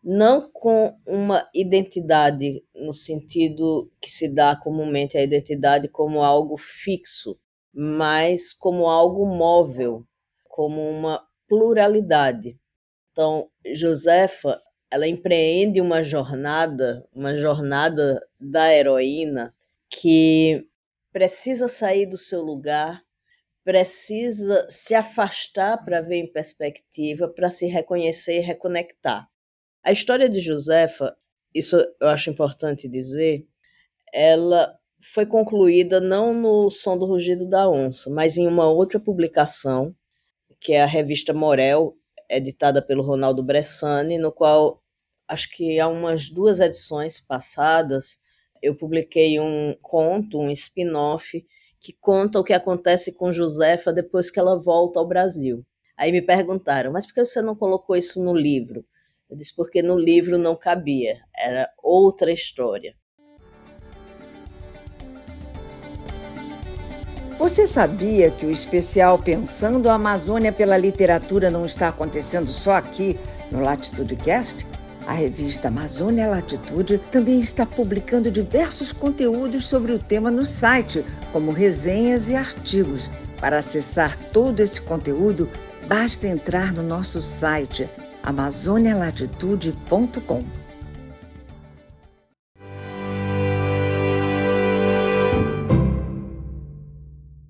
não 0.04 0.50
com 0.52 0.98
uma 1.08 1.48
identidade 1.54 2.63
no 2.75 2.94
sentido 2.94 3.92
que 4.02 4.10
se 4.10 4.28
dá 4.28 4.56
comumente 4.56 5.18
a 5.18 5.24
identidade 5.24 5.88
como 5.88 6.22
algo 6.22 6.58
fixo, 6.58 7.40
mas 7.74 8.54
como 8.54 8.88
algo 8.88 9.25
móvel, 9.25 10.06
como 10.44 10.82
uma 10.82 11.24
pluralidade. 11.48 12.60
Então, 13.12 13.50
Josefa, 13.74 14.60
ela 14.90 15.08
empreende 15.08 15.80
uma 15.80 16.04
jornada, 16.04 17.08
uma 17.13 17.36
jornada 17.36 18.20
da 18.40 18.74
heroína 18.74 19.54
que 19.90 20.68
precisa 21.12 21.68
sair 21.68 22.08
do 22.08 22.18
seu 22.18 22.42
lugar, 22.42 23.04
precisa 23.63 24.67
se 24.70 24.93
afastar 24.93 25.84
para 25.84 26.01
ver 26.01 26.17
em 26.17 26.32
perspectiva, 26.32 27.27
para 27.27 27.50
se 27.50 27.65
reconhecer 27.67 28.38
e 28.38 28.41
reconectar. 28.41 29.27
A 29.84 29.91
história 29.91 30.29
de 30.29 30.39
Josefa, 30.39 31.15
isso 31.53 31.77
eu 32.00 32.08
acho 32.08 32.29
importante 32.29 32.88
dizer, 32.88 33.48
ela 34.13 34.77
foi 35.01 35.25
concluída 35.25 36.00
não 36.00 36.34
no 36.34 36.70
Som 36.70 36.98
do 36.98 37.05
Rugido 37.05 37.48
da 37.48 37.70
Onça, 37.70 38.10
mas 38.10 38.38
em 38.38 38.48
uma 38.48 38.70
outra 38.70 39.00
publicação, 39.00 39.96
que 40.60 40.74
é 40.74 40.82
a 40.82 40.88
revista 40.88 41.34
Morel, 41.34 41.96
editada 42.29 42.82
pelo 42.82 43.03
Ronaldo 43.03 43.43
Bressani, 43.43 44.17
no 44.17 44.32
qual 44.32 44.82
acho 45.27 45.50
que 45.51 45.79
há 45.79 45.88
umas 45.88 46.29
duas 46.29 46.60
edições 46.60 47.20
passadas 47.20 48.17
eu 48.63 48.74
publiquei 48.74 49.39
um 49.41 49.75
conto, 49.82 50.39
um 50.39 50.50
spin-off, 50.50 51.46
que 51.84 51.92
conta 51.92 52.40
o 52.40 52.44
que 52.46 52.54
acontece 52.54 53.13
com 53.13 53.34
Josefa 53.34 53.92
depois 53.92 54.32
que 54.32 54.40
ela 54.40 54.58
volta 54.58 55.00
ao 55.00 55.08
Brasil. 55.08 55.66
Aí 55.98 56.13
me 56.13 56.22
perguntaram, 56.22 56.94
mas 56.94 57.06
por 57.06 57.13
que 57.13 57.25
você 57.25 57.42
não 57.42 57.54
colocou 57.54 57.98
isso 57.98 58.24
no 58.24 58.34
livro? 58.34 58.86
Eu 59.30 59.36
disse 59.36 59.54
porque 59.54 59.82
no 59.82 60.00
livro 60.00 60.38
não 60.38 60.56
cabia, 60.56 61.18
era 61.38 61.70
outra 61.84 62.32
história. 62.32 62.96
Você 67.38 67.68
sabia 67.68 68.32
que 68.32 68.46
o 68.46 68.52
especial 68.52 69.20
Pensando 69.20 69.90
a 69.90 69.96
Amazônia 69.96 70.54
pela 70.54 70.78
Literatura 70.78 71.52
não 71.52 71.66
está 71.66 71.90
acontecendo 71.90 72.50
só 72.50 72.74
aqui 72.74 73.20
no 73.52 73.60
Latitude 73.60 74.16
Cast? 74.16 74.66
A 75.05 75.12
revista 75.12 75.67
Amazônia 75.67 76.27
Latitude 76.27 76.98
também 77.12 77.41
está 77.41 77.65
publicando 77.65 78.31
diversos 78.31 78.93
conteúdos 78.93 79.65
sobre 79.65 79.91
o 79.91 80.00
tema 80.00 80.31
no 80.31 80.45
site, 80.45 81.03
como 81.33 81.51
resenhas 81.51 82.29
e 82.29 82.36
artigos. 82.36 83.12
Para 83.38 83.60
acessar 83.60 84.15
todo 84.29 84.62
esse 84.62 84.79
conteúdo, 84.79 85.50
basta 85.88 86.25
entrar 86.25 86.72
no 86.72 86.81
nosso 86.81 87.22
site 87.22 87.89
amazonialatitude.com. 88.24 90.41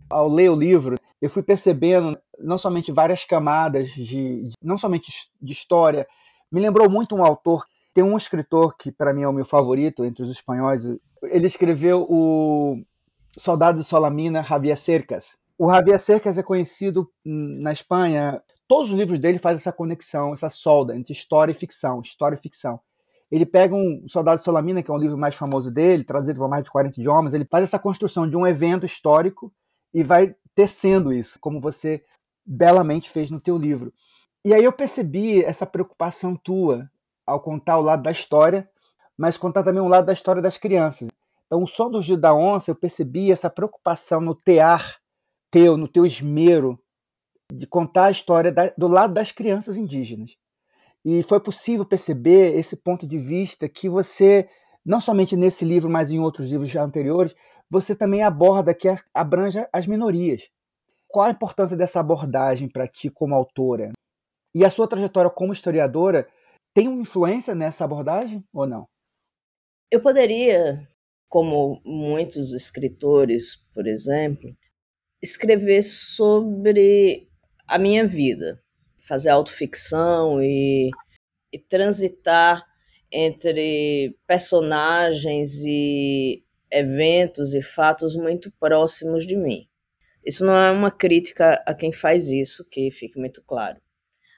Ao 0.10 0.27
ler 0.27 0.50
o 0.50 0.55
livro, 0.55 0.95
eu 1.22 1.29
fui 1.29 1.43
percebendo 1.43 2.17
não 2.39 2.57
somente 2.57 2.91
várias 2.91 3.24
camadas 3.24 3.91
de, 3.91 4.50
não 4.62 4.77
somente 4.77 5.29
de 5.39 5.53
história, 5.53 6.07
me 6.53 6.62
lembrou 6.62 6.88
muito 6.88 7.15
um 7.15 7.25
autor, 7.25 7.65
tem 7.95 8.03
um 8.03 8.15
escritor 8.15 8.77
que 8.77 8.91
para 8.91 9.12
mim 9.12 9.24
é 9.24 9.27
o 9.27 9.33
meu 9.33 9.43
favorito 9.43 10.05
entre 10.05 10.22
os 10.22 10.29
espanhóis, 10.29 10.86
ele 11.24 11.48
escreveu 11.48 12.05
o 12.07 12.79
Soldado 13.36 13.79
de 13.79 13.83
Solamina, 13.83 14.43
Javier 14.43 14.77
Cercas. 14.77 15.39
O 15.57 15.72
Javier 15.72 16.00
Cercas 16.00 16.38
é 16.38 16.43
conhecido 16.43 17.12
na 17.25 17.74
Espanha, 17.74 18.39
todos 18.67 18.91
os 18.91 18.98
livros 18.98 19.17
dele 19.17 19.39
fazem 19.39 19.57
essa 19.57 19.72
conexão, 19.72 20.31
essa 20.31 20.50
solda 20.51 20.95
entre 20.95 21.12
história 21.12 21.51
e 21.51 21.55
ficção, 21.55 22.01
história 22.01 22.36
e 22.36 22.39
ficção. 22.39 22.79
Ele 23.31 23.48
pega 23.48 23.74
um 23.74 24.05
Soldado 24.07 24.38
de 24.38 24.43
Solamina, 24.43 24.83
que 24.83 24.91
é 24.91 24.93
um 24.93 24.98
livro 24.98 25.17
mais 25.17 25.33
famoso 25.33 25.72
dele, 25.72 26.03
traduzido 26.03 26.38
para 26.38 26.48
mais 26.48 26.63
de 26.63 26.69
40 26.69 27.00
idiomas, 27.00 27.33
ele 27.33 27.45
faz 27.45 27.63
essa 27.63 27.79
construção 27.79 28.29
de 28.29 28.38
um 28.38 28.45
evento 28.45 28.86
histórico 28.86 29.51
e 29.91 30.03
vai 30.03 30.36
tecendo 30.53 31.12
isso, 31.12 31.39
como 31.39 31.60
você 31.60 32.03
belamente 32.45 33.10
fez 33.10 33.31
no 33.31 33.39
teu 33.39 33.57
livro. 33.57 33.91
E 34.46 34.54
aí 34.54 34.66
eu 34.66 34.74
percebi 34.74 35.42
essa 35.42 35.66
preocupação 35.66 36.36
tua 36.36 36.92
ao 37.26 37.40
contar 37.40 37.78
o 37.78 37.82
lado 37.82 38.04
da 38.04 38.12
história, 38.12 38.70
mas 39.18 39.38
contar 39.38 39.64
também 39.64 39.82
um 39.82 39.88
lado 39.88 40.06
da 40.06 40.12
história 40.12 40.42
das 40.42 40.58
crianças. 40.58 41.08
Então, 41.46 41.64
o 41.64 41.68
som 41.68 41.90
do 41.90 42.02
Gil 42.02 42.18
da 42.18 42.34
Onça, 42.34 42.70
eu 42.70 42.76
percebi 42.76 43.32
essa 43.32 43.50
preocupação 43.50 44.20
no 44.20 44.36
tear 44.36 45.00
teu, 45.50 45.78
no 45.78 45.88
teu 45.88 46.06
esmero, 46.06 46.78
de 47.54 47.66
contar 47.66 48.06
a 48.06 48.12
história 48.12 48.52
da, 48.52 48.74
do 48.78 48.90
lado 48.90 49.14
das 49.14 49.32
crianças 49.32 49.78
indígenas. 49.78 50.36
E 51.06 51.24
foi 51.24 51.40
possível 51.40 51.86
perceber 51.86 52.58
esse 52.58 52.76
ponto 52.76 53.08
de 53.08 53.18
vista 53.18 53.70
que 53.70 53.88
você, 53.88 54.50
não 54.86 55.00
somente 55.00 55.38
nesse 55.38 55.64
livro, 55.64 55.90
mas 55.90 56.12
em 56.12 56.20
outros 56.20 56.50
livros 56.50 56.70
já 56.70 56.84
anteriores, 56.84 57.34
você 57.70 57.96
também 57.96 58.24
aborda 58.24 58.74
que 58.74 58.94
abrange 59.14 59.66
as 59.72 59.88
minorias. 59.88 60.50
Qual 61.08 61.26
a 61.26 61.32
importância 61.32 61.78
dessa 61.78 62.02
abordagem 62.02 62.68
para 62.68 62.88
ti 62.88 63.10
como 63.10 63.36
autora? 63.36 63.94
E 64.53 64.63
a 64.63 64.69
sua 64.69 64.88
trajetória 64.88 65.31
como 65.31 65.53
historiadora 65.53 66.27
tem 66.74 66.88
uma 66.88 67.01
influência 67.01 67.55
nessa 67.55 67.86
abordagem 67.86 68.43
ou 68.53 68.67
não? 68.67 68.88
Eu 69.91 70.01
poderia 70.01 70.88
como 71.27 71.81
muitos 71.83 72.51
escritores, 72.51 73.57
por 73.74 73.88
exemplo, 73.88 74.55
escrever 75.22 75.81
sobre 75.81 77.27
a 77.67 77.79
minha 77.79 78.05
vida, 78.05 78.62
fazer 79.00 79.29
autoficção 79.29 80.41
e, 80.41 80.91
e 81.51 81.57
transitar 81.57 82.63
entre 83.12 84.15
personagens 84.27 85.63
e 85.63 86.43
eventos 86.72 87.53
e 87.53 87.62
fatos 87.62 88.15
muito 88.15 88.51
próximos 88.60 89.25
de 89.25 89.36
mim. 89.36 89.67
Isso 90.25 90.45
não 90.45 90.55
é 90.55 90.72
uma 90.72 90.91
crítica 90.91 91.62
a 91.65 91.74
quem 91.74 91.91
faz 91.91 92.29
isso, 92.29 92.65
que 92.69 92.89
fique 92.91 93.19
muito 93.19 93.43
claro. 93.45 93.83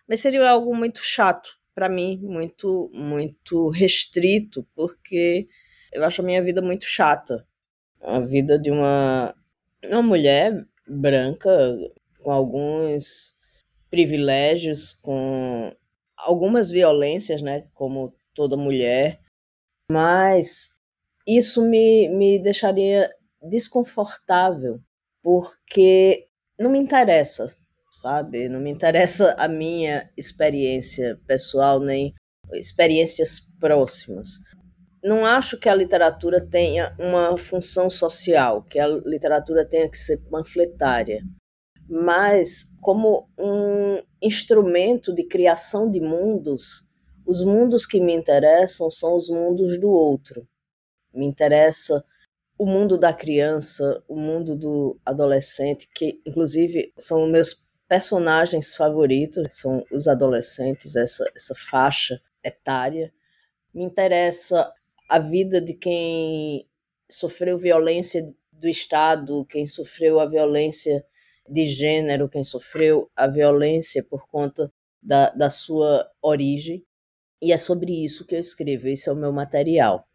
Mas 0.08 0.20
seria 0.20 0.50
algo 0.50 0.76
muito 0.76 1.00
chato 1.00 1.58
para 1.74 1.90
mim, 1.90 2.20
muito 2.22 2.90
muito 2.94 3.70
restrito, 3.70 4.66
porque 4.76 5.48
eu 5.92 6.04
acho 6.04 6.22
a 6.22 6.26
minha 6.26 6.44
vida 6.44 6.62
muito 6.62 6.86
chata. 6.86 7.46
A 8.02 8.20
vida 8.20 8.60
de 8.60 8.72
uma, 8.72 9.36
uma 9.84 10.02
mulher 10.02 10.66
branca 10.88 11.50
com 12.22 12.32
alguns 12.32 13.36
privilégios, 13.90 14.94
com 14.94 15.76
algumas 16.18 16.70
violências, 16.70 17.42
né, 17.42 17.68
como 17.74 18.14
toda 18.34 18.58
mulher, 18.58 19.20
mas 19.89 20.80
isso 21.28 21.63
me, 21.63 22.10
me 22.10 22.39
deixaria 22.39 23.10
desconfortável, 23.41 24.80
porque 25.22 26.28
não 26.60 26.72
me 26.72 26.80
interessa, 26.80 27.56
sabe? 27.99 28.49
Não 28.49 28.60
me 28.60 28.69
interessa 28.69 29.36
a 29.38 29.47
minha 29.47 30.10
experiência 30.17 31.19
pessoal, 31.27 31.79
nem 31.79 32.13
experiências 32.53 33.39
próximas 33.60 34.39
não 35.05 35.23
acho 35.23 35.60
que 35.60 35.69
a 35.69 35.75
literatura 35.75 36.41
tenha 36.41 36.95
uma 36.97 37.38
função 37.38 37.91
social, 37.91 38.63
que 38.63 38.79
a 38.79 38.88
literatura 38.88 39.63
tenha 39.63 39.88
que 39.88 39.97
ser 39.97 40.17
panfletária, 40.31 41.21
mas 41.88 42.75
como 42.81 43.29
um 43.38 44.01
instrumento 44.19 45.13
de 45.13 45.23
criação 45.23 45.91
de 45.91 45.99
mundos, 45.99 46.89
os 47.23 47.43
mundos 47.43 47.86
que 47.86 48.01
me 48.01 48.15
interessam 48.15 48.89
são 48.89 49.15
os 49.15 49.29
mundos 49.29 49.79
do 49.79 49.91
outro. 49.91 50.47
Me 51.13 51.27
interessa 51.27 52.03
o 52.58 52.65
mundo 52.65 52.97
da 52.97 53.13
criança, 53.13 54.03
o 54.08 54.15
mundo 54.15 54.55
do 54.55 54.99
adolescente, 55.05 55.88
que 55.93 56.19
inclusive 56.25 56.91
são 56.97 57.27
meus 57.27 57.64
personagens 57.88 58.76
favoritos, 58.76 59.58
são 59.58 59.86
os 59.91 60.08
adolescentes, 60.08 60.95
essa, 60.95 61.24
essa 61.36 61.56
faixa 61.56 62.19
etária. 62.43 63.13
Me 63.74 63.84
interessa 63.84 64.71
a 65.10 65.19
vida 65.19 65.62
de 65.62 65.74
quem 65.74 66.67
sofreu 67.10 67.58
violência 67.58 68.26
do 68.52 68.67
Estado, 68.67 69.45
quem 69.45 69.65
sofreu 69.65 70.19
a 70.19 70.26
violência 70.26 71.06
de 71.48 71.67
gênero, 71.67 72.30
quem 72.30 72.43
sofreu 72.43 73.10
a 73.15 73.28
violência 73.28 74.04
por 74.04 74.28
conta 74.28 74.71
da, 75.02 75.30
da 75.30 75.50
sua 75.50 76.10
origem. 76.21 76.84
E 77.41 77.52
é 77.52 77.58
sobre 77.58 78.04
isso 78.04 78.26
que 78.26 78.34
eu 78.34 78.39
escrevo, 78.39 78.88
esse 78.88 79.08
é 79.10 79.12
o 79.12 79.15
meu 79.15 79.32
material. 79.32 80.08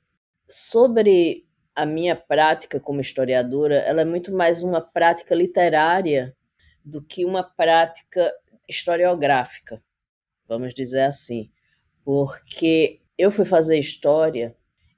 Sobre 0.48 1.46
a 1.74 1.86
minha 1.86 2.16
prática 2.16 2.80
como 2.80 3.00
historiadora, 3.00 3.76
ela 3.76 4.00
é 4.00 4.04
muito 4.04 4.32
mais 4.32 4.62
uma 4.62 4.80
prática 4.80 5.34
literária 5.34 6.36
do 6.84 7.02
que 7.02 7.24
uma 7.24 7.42
prática 7.42 8.32
historiográfica, 8.68 9.82
vamos 10.48 10.74
dizer 10.74 11.02
assim. 11.02 11.50
Porque 12.04 13.00
eu 13.18 13.30
fui 13.30 13.44
fazer 13.44 13.78
história 13.78 14.56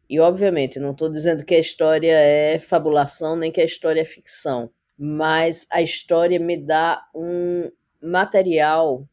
e, 0.08 0.20
obviamente, 0.20 0.78
não 0.78 0.92
estou 0.92 1.08
dizendo 1.08 1.44
que 1.44 1.54
a 1.54 1.58
história 1.58 2.12
é 2.12 2.58
fabulação 2.58 3.34
nem 3.34 3.50
que 3.50 3.60
a 3.60 3.64
história 3.64 4.00
é 4.00 4.04
ficção, 4.04 4.70
mas 4.96 5.66
a 5.70 5.80
história 5.80 6.38
me 6.38 6.56
dá 6.56 7.02
um 7.14 7.70
material 8.00 9.08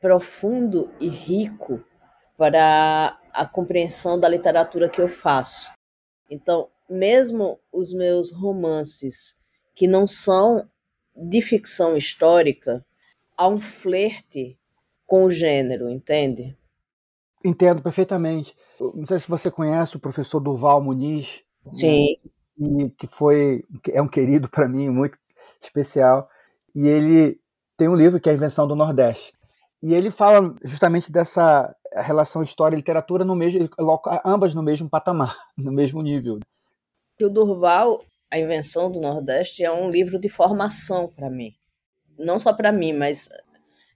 profundo 0.00 0.92
e 1.00 1.08
rico 1.08 1.84
para 2.36 3.18
a 3.32 3.46
compreensão 3.46 4.18
da 4.18 4.28
literatura 4.28 4.88
que 4.88 5.00
eu 5.00 5.08
faço. 5.08 5.72
Então, 6.30 6.68
mesmo 6.88 7.58
os 7.72 7.92
meus 7.92 8.30
romances 8.30 9.36
que 9.74 9.86
não 9.86 10.06
são 10.06 10.68
de 11.16 11.40
ficção 11.40 11.96
histórica, 11.96 12.84
há 13.36 13.48
um 13.48 13.58
flerte 13.58 14.58
com 15.06 15.24
o 15.24 15.30
gênero, 15.30 15.90
entende? 15.90 16.56
Entendo 17.44 17.82
perfeitamente. 17.82 18.56
Não 18.80 19.06
sei 19.06 19.18
se 19.18 19.28
você 19.28 19.50
conhece 19.50 19.96
o 19.96 20.00
professor 20.00 20.40
Durval 20.40 20.82
Muniz. 20.82 21.42
Sim. 21.66 22.14
E 22.58 22.90
que 22.90 23.06
foi 23.06 23.64
é 23.92 24.00
um 24.00 24.08
querido 24.08 24.48
para 24.48 24.68
mim, 24.68 24.88
muito 24.88 25.18
especial. 25.60 26.28
E 26.74 26.88
ele 26.88 27.38
tem 27.76 27.88
um 27.88 27.94
livro 27.94 28.20
que 28.20 28.28
é 28.28 28.32
a 28.32 28.34
Invenção 28.34 28.66
do 28.66 28.74
Nordeste. 28.74 29.32
E 29.82 29.92
ele 29.92 30.10
fala 30.10 30.54
justamente 30.64 31.12
dessa 31.12 31.74
relação 31.94 32.42
história 32.42 32.74
e 32.74 32.78
literatura 32.78 33.24
no 33.24 33.36
mesmo, 33.36 33.68
ambas 34.24 34.54
no 34.54 34.62
mesmo 34.62 34.88
patamar, 34.88 35.36
no 35.56 35.70
mesmo 35.70 36.00
nível. 36.00 36.40
O 37.20 37.28
Durval, 37.28 38.02
A 38.34 38.38
Invenção 38.40 38.90
do 38.90 39.00
Nordeste, 39.00 39.62
é 39.62 39.70
um 39.70 39.88
livro 39.88 40.18
de 40.18 40.28
formação 40.28 41.06
para 41.06 41.30
mim. 41.30 41.54
Não 42.18 42.36
só 42.36 42.52
para 42.52 42.72
mim, 42.72 42.92
mas 42.92 43.28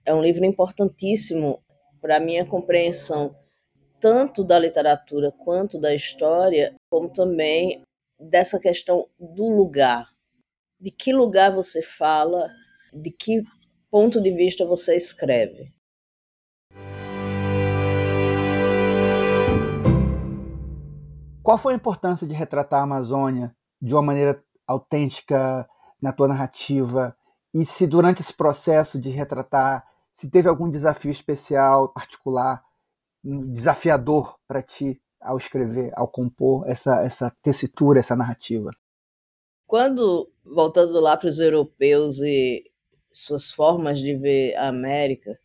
é 0.05 0.13
um 0.13 0.21
livro 0.21 0.45
importantíssimo 0.45 1.61
para 1.99 2.15
a 2.15 2.19
minha 2.21 2.45
compreensão 2.45 3.35
tanto 3.99 4.41
da 4.41 4.57
literatura 4.57 5.29
quanto 5.29 5.77
da 5.77 5.93
história, 5.93 6.73
como 6.89 7.11
também 7.11 7.83
dessa 8.17 8.57
questão 8.57 9.09
do 9.19 9.49
lugar. 9.49 10.07
De 10.79 10.89
que 10.89 11.11
lugar 11.11 11.51
você 11.51 11.81
fala, 11.81 12.49
de 12.93 13.11
que 13.11 13.43
ponto 13.91 14.21
de 14.21 14.31
vista 14.31 14.63
você 14.63 14.95
escreve. 14.95 15.73
Qual 21.43 21.57
foi 21.57 21.73
a 21.73 21.75
importância 21.75 22.25
de 22.25 22.33
retratar 22.33 22.79
a 22.79 22.83
Amazônia 22.83 23.53
de 23.81 23.93
uma 23.93 24.01
maneira 24.01 24.43
autêntica 24.67 25.69
na 26.01 26.11
tua 26.11 26.27
narrativa? 26.27 27.15
E 27.53 27.65
se 27.65 27.87
durante 27.87 28.21
esse 28.21 28.33
processo 28.33 28.99
de 28.99 29.09
retratar 29.09 29.87
se 30.13 30.29
teve 30.29 30.49
algum 30.49 30.69
desafio 30.69 31.11
especial, 31.11 31.89
particular, 31.89 32.63
desafiador 33.23 34.37
para 34.47 34.61
ti 34.61 35.01
ao 35.19 35.37
escrever, 35.37 35.91
ao 35.95 36.07
compor 36.07 36.67
essa, 36.67 37.01
essa 37.03 37.29
tessitura, 37.41 37.99
essa 37.99 38.15
narrativa? 38.15 38.69
Quando, 39.67 40.31
voltando 40.43 40.99
lá 40.99 41.15
para 41.15 41.29
os 41.29 41.39
europeus 41.39 42.19
e 42.19 42.63
suas 43.11 43.51
formas 43.51 43.99
de 43.99 44.15
ver 44.15 44.55
a 44.55 44.67
América, 44.67 45.37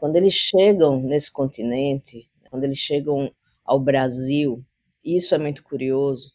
Quando 0.00 0.16
eles 0.16 0.32
chegam 0.32 0.98
nesse 1.02 1.30
continente, 1.30 2.30
quando 2.50 2.64
eles 2.64 2.78
chegam 2.78 3.30
ao 3.62 3.78
Brasil, 3.78 4.64
isso 5.04 5.34
é 5.34 5.38
muito 5.38 5.62
curioso, 5.62 6.32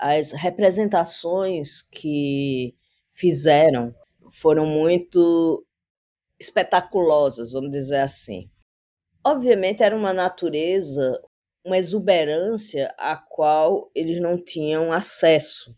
as 0.00 0.32
representações 0.32 1.82
que 1.82 2.74
fizeram 3.10 3.94
foram 4.30 4.64
muito 4.64 5.66
espetaculosas, 6.40 7.52
vamos 7.52 7.70
dizer 7.70 7.98
assim. 7.98 8.50
Obviamente 9.22 9.82
era 9.82 9.94
uma 9.94 10.14
natureza, 10.14 11.20
uma 11.62 11.76
exuberância 11.76 12.94
a 12.96 13.14
qual 13.14 13.90
eles 13.94 14.18
não 14.20 14.42
tinham 14.42 14.90
acesso. 14.90 15.76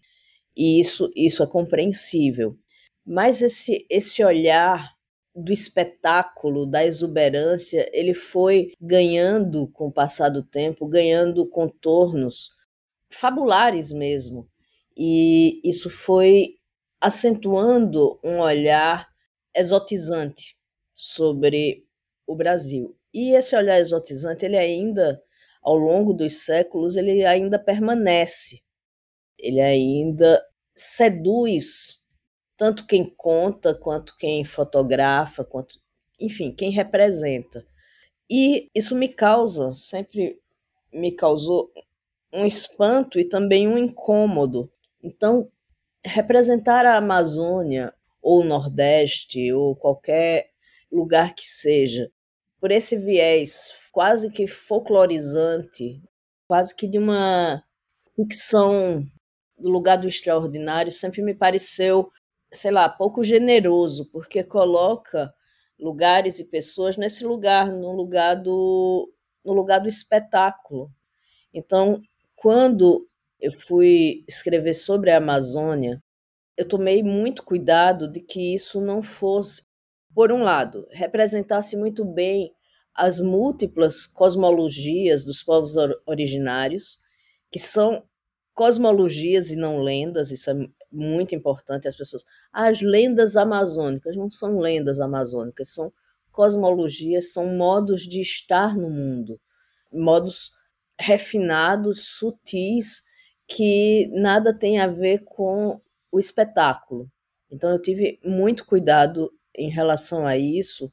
E 0.57 0.79
isso, 0.79 1.11
isso 1.17 1.43
é 1.43 1.47
compreensível. 1.47 2.57
Mas 3.05 3.43
esse, 3.43 3.85
esse 3.91 4.23
olhar 4.23 4.93
do 5.35 5.51
espetáculo, 5.51 6.65
da 6.65 6.85
exuberância, 6.85 7.91
ele 7.93 8.15
foi 8.15 8.73
ganhando 8.81 9.67
com 9.67 9.89
o 9.89 9.93
passar 9.93 10.29
do 10.29 10.45
tempo, 10.45 10.87
ganhando 10.87 11.45
contornos 11.49 12.51
fabulares 13.13 13.93
mesmo. 13.93 14.49
E 14.97 15.61
isso 15.65 15.89
foi 15.89 16.57
acentuando 17.01 18.21
um 18.25 18.39
olhar 18.39 19.09
exotizante 19.55 20.57
sobre 20.95 21.87
o 22.27 22.35
Brasil. 22.35 22.97
E 23.13 23.35
esse 23.35 23.55
olhar 23.57 23.79
exotizante, 23.79 24.45
ele 24.45 24.57
ainda, 24.57 25.23
ao 25.63 25.77
longo 25.77 26.13
dos 26.13 26.45
séculos, 26.45 26.97
ele 26.97 27.25
ainda 27.25 27.59
permanece. 27.59 28.63
Ele 29.39 29.61
ainda 29.61 30.43
seduz 30.75 32.01
tanto 32.57 32.87
quem 32.87 33.05
conta, 33.05 33.75
quanto 33.75 34.17
quem 34.17 34.45
fotografa, 34.45 35.45
quanto, 35.45 35.81
enfim, 36.21 36.55
quem 36.55 36.71
representa. 36.71 37.67
E 38.31 38.71
isso 38.75 38.95
me 38.95 39.09
causa, 39.09 39.75
sempre 39.75 40.41
me 40.93 41.11
causou 41.11 41.73
um 42.33 42.47
espanto 42.47 43.19
e 43.19 43.25
também 43.25 43.69
um 43.69 43.77
incômodo. 43.77 44.71
Então, 45.03 45.51
representar 46.05 46.87
a 46.87 46.97
Amazônia 46.97 47.93
ou 48.21 48.41
o 48.41 48.45
Nordeste 48.45 49.53
ou 49.53 49.77
qualquer 49.77 50.51
lugar 50.91 51.35
que 51.35 51.45
seja, 51.45 52.11
por 52.61 52.71
esse 52.71 52.97
viés 52.97 53.73
quase 53.91 54.31
que 54.31 54.47
folclorizante, 54.47 56.01
quase 56.47 56.75
que 56.75 56.87
de 56.87 56.99
uma 56.99 57.63
ficção 58.15 59.03
do 59.59 59.69
lugar 59.71 59.97
do 59.97 60.09
extraordinário, 60.09 60.91
sempre 60.91 61.23
me 61.23 61.35
pareceu, 61.35 62.11
sei 62.53 62.71
lá, 62.71 62.89
pouco 62.89 63.23
generoso, 63.23 64.09
porque 64.11 64.43
coloca 64.43 65.33
lugares 65.79 66.39
e 66.39 66.51
pessoas 66.51 66.97
nesse 66.97 67.25
lugar, 67.25 67.73
no 67.73 67.93
lugar 67.93 68.35
do, 68.35 69.13
no 69.45 69.53
lugar 69.53 69.81
do 69.81 69.89
espetáculo. 69.89 70.91
Então, 71.53 72.01
quando 72.43 73.09
eu 73.41 73.53
fui 73.53 74.25
escrever 74.27 74.75
sobre 74.75 75.13
a 75.13 75.19
Amazônia, 75.19 76.03
eu 76.57 76.67
tomei 76.67 77.01
muito 77.01 77.45
cuidado 77.45 78.11
de 78.11 78.19
que 78.19 78.57
isso 78.57 78.81
não 78.81 79.01
fosse, 79.01 79.63
por 80.13 80.33
um 80.33 80.43
lado, 80.43 80.85
representasse 80.91 81.77
muito 81.77 82.05
bem 82.05 82.53
as 82.93 83.21
múltiplas 83.21 84.09
cosmologias 84.09 85.25
dos 85.25 85.41
povos 85.41 85.77
originários, 86.05 86.99
que 87.49 87.61
são 87.61 88.03
cosmologias 88.53 89.51
e 89.53 89.57
não 89.57 89.81
lendas, 89.81 90.33
isso 90.33 90.51
é 90.51 90.55
muito 90.91 91.37
importante 91.37 91.87
as 91.87 91.95
pessoas. 91.95 92.25
As 92.53 92.83
lendas 92.83 93.37
amazônicas 93.37 94.17
não 94.17 94.29
são 94.29 94.59
lendas 94.59 94.99
amazônicas, 94.99 95.73
são 95.73 95.93
cosmologias, 96.33 97.33
são 97.33 97.47
modos 97.57 98.03
de 98.03 98.21
estar 98.21 98.77
no 98.77 98.91
mundo, 98.91 99.41
modos 99.93 100.53
refinados, 101.03 102.17
sutis, 102.17 103.03
que 103.47 104.09
nada 104.13 104.57
tem 104.57 104.79
a 104.81 104.87
ver 104.87 105.25
com 105.25 105.81
o 106.11 106.19
espetáculo. 106.19 107.11
Então 107.51 107.71
eu 107.71 107.83
tive 107.83 108.19
muito 108.25 108.65
cuidado 108.65 109.31
em 109.55 109.69
relação 109.69 110.27
a 110.27 110.37
isso, 110.37 110.93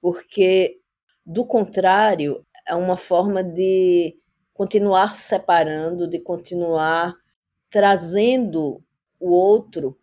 porque 0.00 0.80
do 1.24 1.44
contrário, 1.44 2.44
é 2.66 2.74
uma 2.74 2.96
forma 2.96 3.42
de 3.44 4.16
continuar 4.52 5.08
separando, 5.14 6.08
de 6.08 6.18
continuar 6.18 7.14
trazendo 7.70 8.82
o 9.18 9.30
outro 9.30 9.96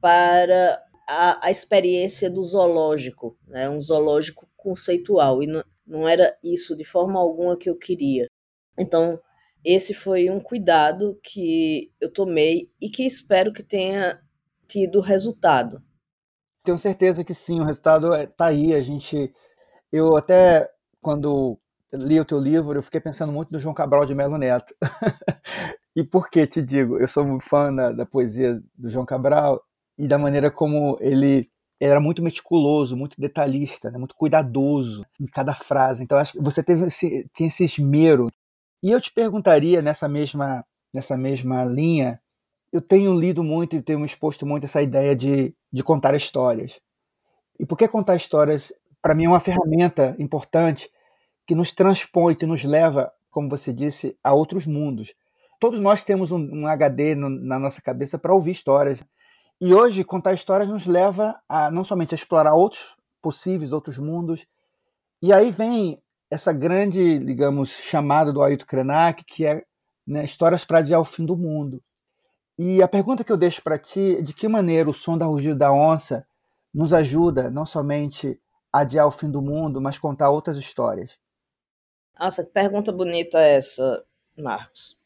para 0.00 0.82
a, 1.08 1.46
a 1.46 1.50
experiência 1.50 2.28
do 2.28 2.42
zoológico, 2.42 3.38
né? 3.46 3.68
um 3.68 3.80
zoológico 3.80 4.48
conceitual. 4.56 5.42
E 5.42 5.46
não, 5.46 5.64
não 5.86 6.08
era 6.08 6.36
isso 6.42 6.76
de 6.76 6.84
forma 6.84 7.20
alguma 7.20 7.56
que 7.56 7.70
eu 7.70 7.76
queria. 7.76 8.26
Então, 8.78 9.20
esse 9.64 9.94
foi 9.94 10.28
um 10.28 10.40
cuidado 10.40 11.18
que 11.22 11.90
eu 12.00 12.12
tomei 12.12 12.70
e 12.80 12.90
que 12.90 13.04
espero 13.06 13.52
que 13.52 13.62
tenha 13.62 14.20
tido 14.68 15.00
resultado. 15.00 15.82
Tenho 16.62 16.78
certeza 16.78 17.24
que 17.24 17.34
sim, 17.34 17.60
o 17.60 17.64
resultado 17.64 18.14
está 18.14 18.46
aí. 18.46 18.74
A 18.74 18.80
gente, 18.80 19.32
eu 19.92 20.16
até 20.16 20.70
quando 21.00 21.58
li 21.92 22.18
o 22.18 22.24
teu 22.24 22.38
livro, 22.38 22.76
eu 22.76 22.82
fiquei 22.82 23.00
pensando 23.00 23.32
muito 23.32 23.52
no 23.52 23.60
João 23.60 23.74
Cabral 23.74 24.04
de 24.04 24.14
Melo 24.14 24.38
Neto. 24.38 24.74
e 25.94 26.02
por 26.02 26.28
que 26.28 26.46
te 26.46 26.62
digo? 26.62 26.98
Eu 26.98 27.06
sou 27.06 27.24
muito 27.24 27.44
fã 27.44 27.72
da, 27.72 27.92
da 27.92 28.06
poesia 28.06 28.60
do 28.76 28.90
João 28.90 29.06
Cabral 29.06 29.62
e 29.96 30.08
da 30.08 30.18
maneira 30.18 30.50
como 30.50 30.96
ele 31.00 31.48
era 31.80 32.00
muito 32.00 32.22
meticuloso, 32.22 32.96
muito 32.96 33.20
detalhista, 33.20 33.90
né? 33.90 33.98
muito 33.98 34.14
cuidadoso 34.14 35.04
em 35.20 35.26
cada 35.26 35.54
frase. 35.54 36.02
Então 36.02 36.18
acho 36.18 36.32
que 36.32 36.42
você 36.42 36.62
teve 36.62 36.86
esse, 36.86 37.28
tinha 37.34 37.46
esse 37.46 37.64
esmero 37.64 38.30
e 38.84 38.90
eu 38.90 39.00
te 39.00 39.10
perguntaria 39.10 39.80
nessa 39.80 40.06
mesma, 40.06 40.62
nessa 40.92 41.16
mesma 41.16 41.64
linha, 41.64 42.20
eu 42.70 42.82
tenho 42.82 43.18
lido 43.18 43.42
muito 43.42 43.74
e 43.74 43.80
tenho 43.80 44.04
exposto 44.04 44.44
muito 44.44 44.64
essa 44.64 44.82
ideia 44.82 45.16
de, 45.16 45.56
de 45.72 45.82
contar 45.82 46.14
histórias. 46.14 46.78
E 47.58 47.64
por 47.64 47.78
que 47.78 47.88
contar 47.88 48.14
histórias, 48.14 48.70
para 49.00 49.14
mim, 49.14 49.24
é 49.24 49.28
uma 49.28 49.40
ferramenta 49.40 50.14
importante 50.18 50.90
que 51.46 51.54
nos 51.54 51.72
transpõe, 51.72 52.34
que 52.34 52.44
nos 52.44 52.62
leva, 52.62 53.10
como 53.30 53.48
você 53.48 53.72
disse, 53.72 54.18
a 54.22 54.34
outros 54.34 54.66
mundos. 54.66 55.14
Todos 55.58 55.80
nós 55.80 56.04
temos 56.04 56.30
um, 56.30 56.36
um 56.36 56.66
HD 56.66 57.14
no, 57.14 57.30
na 57.30 57.58
nossa 57.58 57.80
cabeça 57.80 58.18
para 58.18 58.34
ouvir 58.34 58.50
histórias. 58.50 59.02
E 59.58 59.72
hoje, 59.72 60.04
contar 60.04 60.34
histórias 60.34 60.68
nos 60.68 60.84
leva 60.84 61.40
a 61.48 61.70
não 61.70 61.84
somente 61.84 62.14
a 62.14 62.16
explorar 62.16 62.52
outros 62.52 62.98
possíveis, 63.22 63.72
outros 63.72 63.96
mundos. 63.96 64.46
E 65.22 65.32
aí 65.32 65.50
vem 65.50 66.03
essa 66.34 66.52
grande, 66.52 67.18
digamos, 67.20 67.70
chamada 67.70 68.32
do 68.32 68.42
Ailton 68.42 68.66
Krenak, 68.66 69.24
que 69.24 69.46
é 69.46 69.62
né, 70.06 70.24
histórias 70.24 70.64
para 70.64 70.78
adiar 70.78 71.00
o 71.00 71.04
fim 71.04 71.24
do 71.24 71.36
mundo. 71.36 71.82
E 72.58 72.82
a 72.82 72.88
pergunta 72.88 73.24
que 73.24 73.32
eu 73.32 73.36
deixo 73.36 73.62
para 73.62 73.78
ti 73.78 74.16
é 74.18 74.22
de 74.22 74.34
que 74.34 74.48
maneira 74.48 74.90
o 74.90 74.94
som 74.94 75.16
da 75.16 75.26
rugido 75.26 75.56
da 75.56 75.72
onça 75.72 76.26
nos 76.72 76.92
ajuda 76.92 77.50
não 77.50 77.64
somente 77.64 78.40
a 78.72 78.80
adiar 78.80 79.06
o 79.06 79.12
fim 79.12 79.30
do 79.30 79.40
mundo, 79.40 79.80
mas 79.80 79.98
contar 79.98 80.30
outras 80.30 80.56
histórias. 80.56 81.18
Nossa, 82.18 82.44
que 82.44 82.50
pergunta 82.50 82.92
bonita 82.92 83.38
essa, 83.40 84.04
Marcos. 84.36 85.00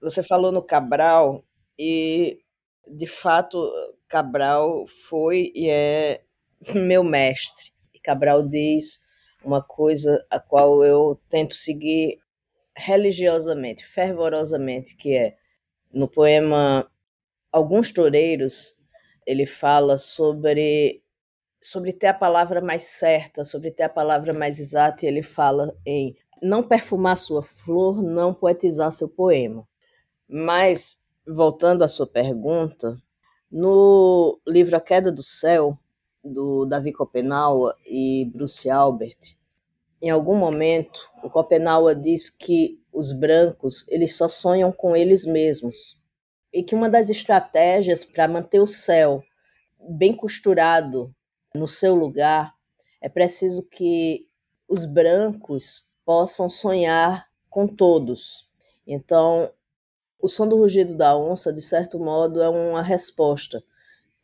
Você 0.00 0.22
falou 0.22 0.50
no 0.50 0.62
Cabral 0.62 1.44
e, 1.78 2.40
de 2.88 3.06
fato, 3.06 3.72
Cabral 4.08 4.86
foi 5.08 5.52
e 5.54 5.68
é 5.68 6.24
meu 6.74 7.04
mestre. 7.04 7.72
E 7.92 8.00
Cabral 8.00 8.42
diz 8.42 9.03
uma 9.44 9.62
coisa 9.62 10.24
a 10.30 10.40
qual 10.40 10.84
eu 10.84 11.20
tento 11.28 11.54
seguir 11.54 12.18
religiosamente, 12.76 13.86
fervorosamente, 13.86 14.96
que 14.96 15.14
é 15.14 15.36
no 15.92 16.08
poema 16.08 16.90
Alguns 17.52 17.92
Toureiros, 17.92 18.74
ele 19.26 19.46
fala 19.46 19.96
sobre 19.96 21.02
sobre 21.62 21.92
ter 21.92 22.08
a 22.08 22.14
palavra 22.14 22.60
mais 22.60 22.82
certa, 22.82 23.42
sobre 23.42 23.70
ter 23.70 23.84
a 23.84 23.88
palavra 23.88 24.34
mais 24.34 24.60
exata, 24.60 25.04
e 25.04 25.08
ele 25.08 25.22
fala 25.22 25.74
em 25.86 26.14
não 26.42 26.62
perfumar 26.62 27.16
sua 27.16 27.42
flor, 27.42 28.02
não 28.02 28.34
poetizar 28.34 28.92
seu 28.92 29.08
poema. 29.08 29.66
Mas 30.28 31.02
voltando 31.26 31.82
à 31.82 31.88
sua 31.88 32.06
pergunta, 32.06 32.98
no 33.50 34.38
livro 34.46 34.76
A 34.76 34.80
Queda 34.80 35.10
do 35.10 35.22
Céu, 35.22 35.78
do 36.24 36.64
Davi 36.64 36.92
Copenaua 36.92 37.76
e 37.86 38.30
Bruce 38.32 38.70
Albert, 38.70 39.36
em 40.04 40.10
algum 40.10 40.36
momento, 40.36 41.00
o 41.22 41.30
Copenaua 41.30 41.94
diz 41.94 42.28
que 42.28 42.78
os 42.92 43.10
brancos 43.10 43.88
eles 43.88 44.14
só 44.14 44.28
sonham 44.28 44.70
com 44.70 44.94
eles 44.94 45.24
mesmos 45.24 45.98
e 46.52 46.62
que 46.62 46.74
uma 46.74 46.90
das 46.90 47.08
estratégias 47.08 48.04
para 48.04 48.28
manter 48.28 48.60
o 48.60 48.66
céu 48.66 49.22
bem 49.80 50.14
costurado 50.14 51.10
no 51.54 51.66
seu 51.66 51.94
lugar 51.94 52.52
é 53.00 53.08
preciso 53.08 53.66
que 53.66 54.28
os 54.68 54.84
brancos 54.84 55.86
possam 56.04 56.50
sonhar 56.50 57.26
com 57.48 57.66
todos. 57.66 58.46
Então, 58.86 59.50
o 60.20 60.28
som 60.28 60.46
do 60.46 60.58
rugido 60.58 60.94
da 60.94 61.16
onça, 61.16 61.50
de 61.50 61.62
certo 61.62 61.98
modo, 61.98 62.42
é 62.42 62.48
uma 62.50 62.82
resposta 62.82 63.64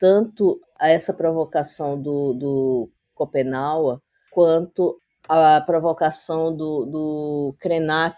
tanto 0.01 0.59
a 0.81 0.89
essa 0.89 1.13
provocação 1.13 2.01
do, 2.01 2.33
do 2.33 2.91
Copenaua, 3.15 4.03
quanto 4.33 4.99
a 5.29 5.61
provocação 5.61 6.57
do, 6.57 6.87
do 6.87 7.55
Krenak, 7.61 8.17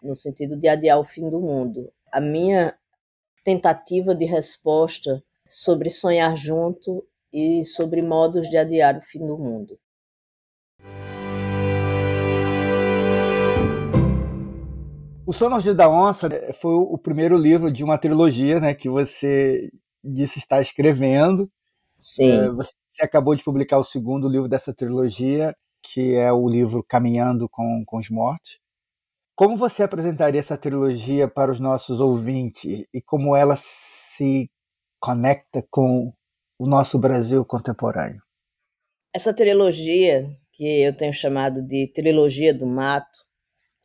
no 0.00 0.14
sentido 0.14 0.56
de 0.56 0.68
adiar 0.68 1.00
o 1.00 1.04
fim 1.04 1.28
do 1.28 1.40
mundo. 1.40 1.92
A 2.12 2.20
minha 2.20 2.78
tentativa 3.44 4.14
de 4.14 4.24
resposta 4.24 5.20
sobre 5.44 5.90
sonhar 5.90 6.36
junto 6.36 7.04
e 7.32 7.64
sobre 7.64 8.00
modos 8.02 8.48
de 8.48 8.56
adiar 8.56 8.96
o 8.96 9.00
fim 9.00 9.26
do 9.26 9.36
mundo. 9.36 9.76
O 15.26 15.32
Sonos 15.32 15.64
da 15.74 15.90
Onça 15.90 16.28
foi 16.60 16.72
o 16.72 16.96
primeiro 16.96 17.36
livro 17.36 17.72
de 17.72 17.82
uma 17.82 17.98
trilogia 17.98 18.60
né, 18.60 18.72
que 18.74 18.88
você 18.88 19.72
disse 20.12 20.38
estar 20.38 20.60
escrevendo. 20.60 21.50
Sim. 21.98 22.30
É, 22.30 22.46
você 22.46 23.02
acabou 23.02 23.34
de 23.34 23.44
publicar 23.44 23.78
o 23.78 23.84
segundo 23.84 24.28
livro 24.28 24.48
dessa 24.48 24.74
trilogia, 24.74 25.54
que 25.82 26.14
é 26.14 26.32
o 26.32 26.48
livro 26.48 26.82
Caminhando 26.82 27.48
com, 27.48 27.84
com 27.86 27.98
os 27.98 28.10
Mortos. 28.10 28.58
Como 29.34 29.56
você 29.56 29.82
apresentaria 29.82 30.40
essa 30.40 30.56
trilogia 30.56 31.28
para 31.28 31.52
os 31.52 31.60
nossos 31.60 32.00
ouvintes 32.00 32.86
e 32.92 33.02
como 33.02 33.36
ela 33.36 33.54
se 33.56 34.50
conecta 34.98 35.62
com 35.70 36.12
o 36.58 36.66
nosso 36.66 36.98
Brasil 36.98 37.44
contemporâneo? 37.44 38.22
Essa 39.14 39.34
trilogia, 39.34 40.26
que 40.52 40.82
eu 40.82 40.96
tenho 40.96 41.12
chamado 41.12 41.62
de 41.62 41.86
Trilogia 41.94 42.52
do 42.52 42.66
Mato, 42.66 43.26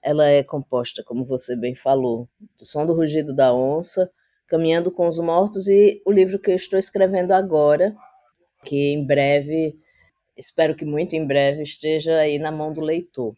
ela 0.02 0.26
é 0.26 0.44
composta, 0.44 1.04
como 1.06 1.26
você 1.26 1.56
bem 1.56 1.76
falou, 1.76 2.28
do 2.58 2.66
Som 2.66 2.86
do 2.86 2.94
Rugido 2.94 3.36
da 3.36 3.54
Onça, 3.54 4.12
Caminhando 4.52 4.92
com 4.92 5.08
os 5.08 5.18
Mortos 5.18 5.70
e 5.70 6.02
o 6.06 6.12
livro 6.12 6.38
que 6.38 6.52
eu 6.52 6.56
estou 6.58 6.78
escrevendo 6.78 7.32
agora, 7.32 7.96
que 8.66 8.92
em 8.92 9.08
breve, 9.08 9.80
espero 10.38 10.76
que 10.76 10.84
muito 10.84 11.16
em 11.16 11.26
breve, 11.26 11.64
esteja 11.64 12.18
aí 12.18 12.38
na 12.38 12.52
mão 12.52 12.74
do 12.74 12.82
leitor. 12.82 13.34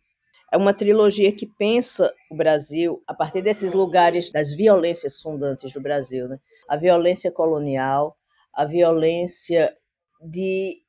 É 0.51 0.57
uma 0.57 0.73
trilogia 0.73 1.31
que 1.31 1.45
pensa 1.45 2.11
o 2.31 2.35
Brasil 2.35 3.03
a 3.05 3.13
partir 3.13 3.43
desses 3.43 3.73
lugares 3.73 4.31
das 4.31 4.55
violências 4.55 5.21
fundantes 5.21 5.71
do 5.71 5.79
Brasil, 5.79 6.27
né? 6.27 6.39
A 6.67 6.77
violência 6.77 7.31
colonial, 7.31 8.17
a 8.51 8.65
violência 8.65 9.71
de 10.19 10.81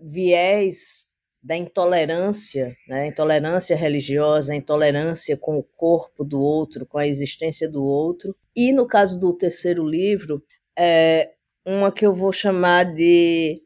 viés 0.00 1.05
da 1.46 1.56
intolerância, 1.56 2.76
né? 2.88 3.06
intolerância 3.06 3.76
religiosa, 3.76 4.52
intolerância 4.52 5.36
com 5.36 5.56
o 5.56 5.62
corpo 5.62 6.24
do 6.24 6.40
outro, 6.40 6.84
com 6.84 6.98
a 6.98 7.06
existência 7.06 7.70
do 7.70 7.84
outro. 7.84 8.34
E 8.54 8.72
no 8.72 8.84
caso 8.84 9.16
do 9.20 9.32
terceiro 9.32 9.86
livro, 9.86 10.42
é 10.76 11.30
uma 11.64 11.92
que 11.92 12.04
eu 12.04 12.12
vou 12.12 12.32
chamar 12.32 12.92
de 12.92 13.62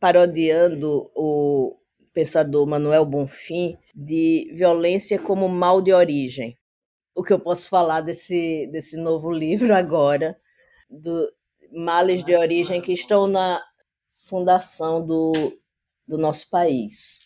parodiando 0.00 1.12
o 1.14 1.76
pensador 2.12 2.66
Manuel 2.66 3.06
Bonfim 3.06 3.78
de 3.94 4.50
violência 4.52 5.16
como 5.16 5.48
mal 5.48 5.80
de 5.80 5.92
origem. 5.92 6.58
O 7.14 7.22
que 7.22 7.32
eu 7.32 7.38
posso 7.38 7.68
falar 7.68 8.00
desse, 8.00 8.66
desse 8.72 8.96
novo 8.96 9.30
livro 9.30 9.72
agora, 9.72 10.36
do 10.90 11.32
males 11.72 12.24
de 12.24 12.34
origem 12.34 12.82
que 12.82 12.92
estão 12.92 13.28
na 13.28 13.62
fundação 14.26 15.06
do, 15.06 15.32
do 16.12 16.18
nosso 16.18 16.50
país. 16.50 17.20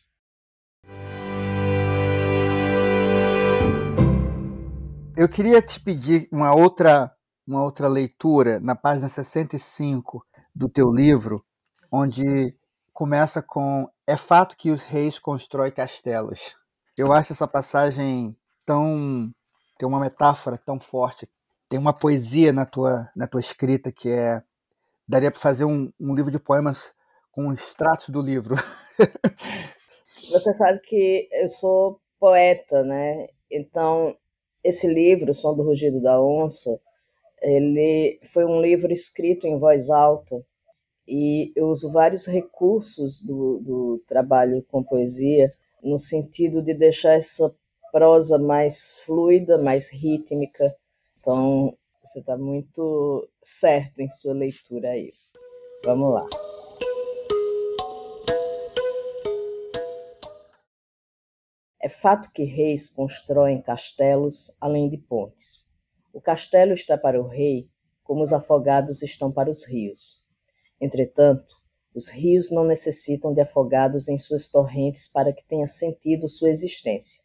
Eu 5.16 5.28
queria 5.28 5.60
te 5.60 5.80
pedir 5.80 6.28
uma 6.30 6.54
outra, 6.54 7.10
uma 7.44 7.64
outra 7.64 7.88
leitura 7.88 8.60
na 8.60 8.76
página 8.76 9.08
65 9.08 10.24
do 10.54 10.68
teu 10.68 10.92
livro, 10.92 11.44
onde 11.90 12.56
começa 12.92 13.42
com 13.42 13.88
É 14.06 14.16
fato 14.16 14.56
que 14.56 14.70
os 14.70 14.82
reis 14.82 15.18
constroem 15.18 15.72
castelos. 15.72 16.54
Eu 16.96 17.12
acho 17.12 17.32
essa 17.32 17.48
passagem 17.48 18.36
tão. 18.64 19.32
tem 19.76 19.88
uma 19.88 19.98
metáfora 19.98 20.56
tão 20.56 20.78
forte, 20.78 21.28
tem 21.68 21.78
uma 21.78 21.92
poesia 21.92 22.52
na 22.52 22.64
tua, 22.64 23.10
na 23.16 23.26
tua 23.26 23.40
escrita 23.40 23.90
que 23.90 24.10
é. 24.10 24.44
daria 25.08 25.30
para 25.30 25.40
fazer 25.40 25.64
um, 25.64 25.92
um 25.98 26.14
livro 26.14 26.30
de 26.30 26.38
poemas 26.38 26.94
com 27.36 27.52
extratos 27.52 28.08
do 28.08 28.22
livro. 28.22 28.54
Você 30.32 30.54
sabe 30.54 30.80
que 30.80 31.28
eu 31.30 31.48
sou 31.48 32.00
poeta, 32.18 32.82
né? 32.82 33.28
Então, 33.50 34.16
esse 34.64 34.88
livro, 34.88 35.30
O 35.30 35.34
Som 35.34 35.54
do 35.54 35.62
Rugido 35.62 36.00
da 36.00 36.18
Onça, 36.18 36.80
ele 37.42 38.18
foi 38.32 38.46
um 38.46 38.60
livro 38.62 38.90
escrito 38.90 39.46
em 39.46 39.58
voz 39.58 39.90
alta 39.90 40.42
e 41.06 41.52
eu 41.54 41.68
uso 41.68 41.92
vários 41.92 42.24
recursos 42.26 43.20
do, 43.20 43.58
do 43.60 44.02
trabalho 44.08 44.64
com 44.70 44.82
poesia 44.82 45.52
no 45.82 45.98
sentido 45.98 46.62
de 46.62 46.72
deixar 46.72 47.12
essa 47.12 47.54
prosa 47.92 48.38
mais 48.38 48.98
fluida, 49.04 49.58
mais 49.58 49.92
rítmica. 49.92 50.74
Então, 51.20 51.76
você 52.02 52.20
está 52.20 52.36
muito 52.38 53.28
certo 53.42 54.00
em 54.00 54.08
sua 54.08 54.32
leitura 54.32 54.88
aí. 54.88 55.12
Vamos 55.84 56.14
lá. 56.14 56.45
É 61.86 61.88
fato 61.88 62.32
que 62.32 62.42
reis 62.42 62.90
constroem 62.90 63.62
castelos 63.62 64.50
além 64.60 64.88
de 64.88 64.98
pontes. 64.98 65.72
O 66.12 66.20
castelo 66.20 66.72
está 66.72 66.98
para 66.98 67.22
o 67.22 67.28
rei 67.28 67.70
como 68.02 68.24
os 68.24 68.32
afogados 68.32 69.02
estão 69.02 69.30
para 69.30 69.48
os 69.48 69.64
rios. 69.64 70.20
Entretanto, 70.80 71.54
os 71.94 72.08
rios 72.08 72.50
não 72.50 72.64
necessitam 72.64 73.32
de 73.32 73.40
afogados 73.40 74.08
em 74.08 74.18
suas 74.18 74.48
torrentes 74.48 75.06
para 75.06 75.32
que 75.32 75.44
tenha 75.44 75.64
sentido 75.68 76.28
sua 76.28 76.50
existência. 76.50 77.22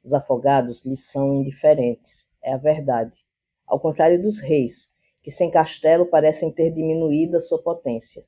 Os 0.00 0.14
afogados 0.14 0.84
lhes 0.84 1.10
são 1.10 1.34
indiferentes, 1.34 2.32
é 2.40 2.52
a 2.52 2.56
verdade. 2.56 3.26
Ao 3.66 3.80
contrário 3.80 4.22
dos 4.22 4.38
reis, 4.38 4.94
que 5.24 5.30
sem 5.32 5.50
castelo 5.50 6.06
parecem 6.06 6.52
ter 6.52 6.70
diminuída 6.70 7.40
sua 7.40 7.60
potência. 7.60 8.24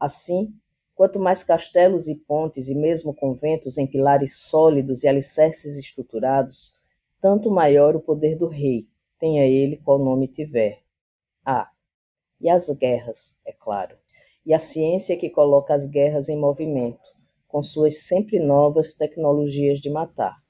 Assim, 0.00 0.52
Quanto 0.98 1.20
mais 1.20 1.44
castelos 1.44 2.08
e 2.08 2.16
pontes 2.16 2.68
e 2.68 2.74
mesmo 2.74 3.14
conventos 3.14 3.78
em 3.78 3.86
pilares 3.86 4.36
sólidos 4.36 5.04
e 5.04 5.08
alicerces 5.08 5.78
estruturados, 5.78 6.74
tanto 7.20 7.52
maior 7.52 7.94
o 7.94 8.00
poder 8.00 8.36
do 8.36 8.48
rei, 8.48 8.88
tenha 9.16 9.46
ele 9.46 9.76
qual 9.76 10.00
nome 10.00 10.26
tiver. 10.26 10.82
Ah, 11.46 11.70
e 12.40 12.50
as 12.50 12.68
guerras, 12.70 13.36
é 13.46 13.52
claro, 13.52 13.96
e 14.44 14.52
a 14.52 14.58
ciência 14.58 15.16
que 15.16 15.30
coloca 15.30 15.72
as 15.72 15.86
guerras 15.86 16.28
em 16.28 16.36
movimento, 16.36 17.14
com 17.46 17.62
suas 17.62 17.98
sempre 17.98 18.40
novas 18.40 18.92
tecnologias 18.92 19.78
de 19.78 19.88
matar. 19.88 20.42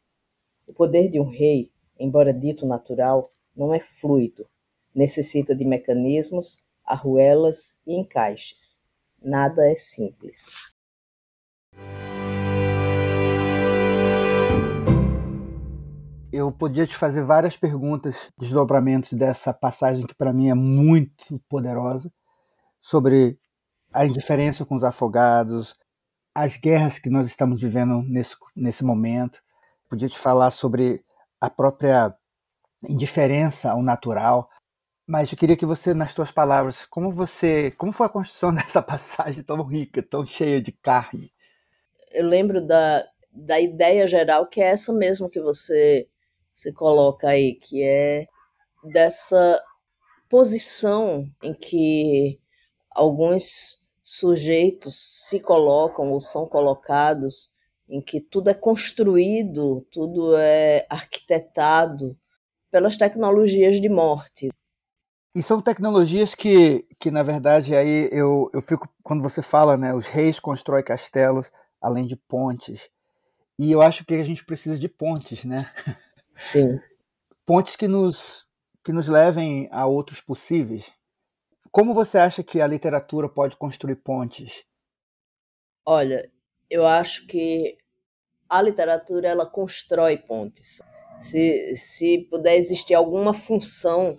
O 0.67 0.73
poder 0.73 1.11
de 1.11 1.21
um 1.21 1.29
rei, 1.29 1.71
embora 2.01 2.33
dito 2.33 2.65
natural, 2.65 3.31
não 3.55 3.75
é 3.75 3.81
fluido, 3.81 4.49
necessita 4.95 5.55
de 5.55 5.67
mecanismos, 5.67 6.67
arruelas 6.87 7.83
e 7.87 7.93
encaixes. 7.93 8.88
Nada 9.23 9.69
é 9.69 9.75
simples. 9.75 10.55
Eu 16.31 16.53
podia 16.53 16.87
te 16.87 16.97
fazer 16.97 17.23
várias 17.23 17.57
perguntas, 17.57 18.31
desdobramentos 18.39 19.13
dessa 19.13 19.53
passagem 19.53 20.07
que 20.07 20.15
para 20.15 20.33
mim 20.33 20.49
é 20.49 20.55
muito 20.55 21.41
poderosa, 21.49 22.13
sobre 22.81 23.39
a 23.93 24.07
indiferença 24.07 24.65
com 24.65 24.77
os 24.77 24.85
afogados, 24.85 25.75
as 26.35 26.57
guerras 26.57 26.99
que 26.99 27.11
nós 27.11 27.27
estamos 27.27 27.61
vivendo 27.61 28.03
nesse, 28.03 28.37
nesse 28.55 28.85
momento. 28.85 29.41
Podia 29.89 30.09
te 30.09 30.19
falar 30.19 30.51
sobre 30.51 31.05
a 31.41 31.51
própria 31.51 32.15
indiferença 32.89 33.73
ao 33.73 33.83
natural, 33.83 34.49
mas 35.09 35.33
eu 35.33 35.39
queria 35.39 35.57
que 35.57 35.65
você, 35.65 35.95
nas 35.95 36.13
suas 36.13 36.31
palavras, 36.31 36.85
como 36.85 37.11
você, 37.11 37.71
como 37.79 37.93
foi 37.95 38.05
a 38.05 38.11
construção 38.11 38.53
dessa 38.55 38.83
passagem 38.83 39.43
tão 39.43 39.63
rica, 39.63 40.03
tão 40.03 40.27
cheia 40.27 40.61
de 40.61 40.71
carne? 40.71 41.33
Eu 42.13 42.27
lembro 42.27 42.61
da, 42.61 43.09
da 43.33 43.59
ideia 43.59 44.07
geral 44.07 44.47
que 44.47 44.61
é 44.61 44.67
essa 44.67 44.93
mesmo 44.93 45.31
que 45.31 45.41
você 45.41 46.07
você 46.53 46.73
coloca 46.73 47.29
aí, 47.29 47.55
que 47.55 47.83
é 47.83 48.27
dessa 48.83 49.63
posição 50.29 51.31
em 51.43 51.55
que 51.55 52.41
alguns 52.91 53.79
sujeitos 54.03 54.97
se 55.29 55.39
colocam 55.39 56.11
ou 56.11 56.21
são 56.21 56.47
colocados, 56.47 57.49
em 57.89 58.01
que 58.01 58.21
tudo 58.21 58.51
é 58.51 58.55
construído, 58.55 59.87
tudo 59.91 60.37
é 60.37 60.85
arquitetado 60.91 62.19
pelas 62.71 62.97
tecnologias 62.97 63.81
de 63.81 63.89
morte. 63.89 64.49
E 65.35 65.43
são 65.43 65.61
tecnologias 65.61 66.35
que, 66.35 66.87
que 66.99 67.11
na 67.11 67.23
verdade, 67.23 67.75
aí 67.75 68.09
eu, 68.11 68.51
eu 68.53 68.61
fico, 68.61 68.89
quando 69.03 69.23
você 69.23 69.43
fala, 69.43 69.77
né, 69.77 69.95
os 69.95 70.07
reis 70.07 70.41
constroem 70.41 70.83
castelos 70.83 71.51
além 71.81 72.07
de 72.07 72.17
pontes. 72.17 72.91
E 73.59 73.71
eu 73.71 73.83
acho 73.83 74.05
que 74.05 74.15
a 74.15 74.25
gente 74.25 74.45
precisa 74.45 74.79
de 74.79 74.89
pontes, 74.89 75.45
né? 75.45 75.59
Sim. 76.45 76.81
Pontes 77.45 77.77
que 77.77 77.89
nos, 77.89 78.47
que 78.85 78.93
nos 78.93 79.09
levem 79.09 79.69
a 79.71 79.87
outros 79.87 80.21
possíveis. 80.21 80.91
Como 81.71 81.95
você 81.95 82.19
acha 82.19 82.43
que 82.43 82.61
a 82.61 82.67
literatura 82.67 83.29
pode 83.29 83.57
construir 83.57 83.97
pontes? 83.97 84.65
Olha, 85.85 86.31
eu 86.71 86.87
acho 86.87 87.27
que 87.27 87.77
a 88.49 88.63
literatura 88.63 89.29
ela 89.29 89.47
constrói 89.47 90.17
pontes. 90.17 90.81
Se, 91.19 91.75
se 91.75 92.27
puder 92.31 92.57
existir 92.57 92.95
alguma 92.95 93.35
função 93.35 94.19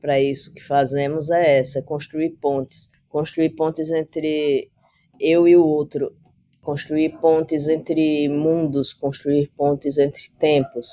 para 0.00 0.20
isso 0.20 0.52
que 0.54 0.62
fazemos 0.62 1.30
é 1.30 1.58
essa, 1.58 1.80
é 1.80 1.82
construir 1.82 2.30
pontes, 2.40 2.88
construir 3.08 3.50
pontes 3.50 3.90
entre 3.90 4.70
eu 5.20 5.46
e 5.46 5.56
o 5.56 5.64
outro, 5.64 6.12
construir 6.62 7.10
pontes 7.20 7.68
entre 7.68 8.28
mundos, 8.28 8.92
construir 8.92 9.50
pontes 9.56 9.98
entre 9.98 10.22
tempos. 10.38 10.88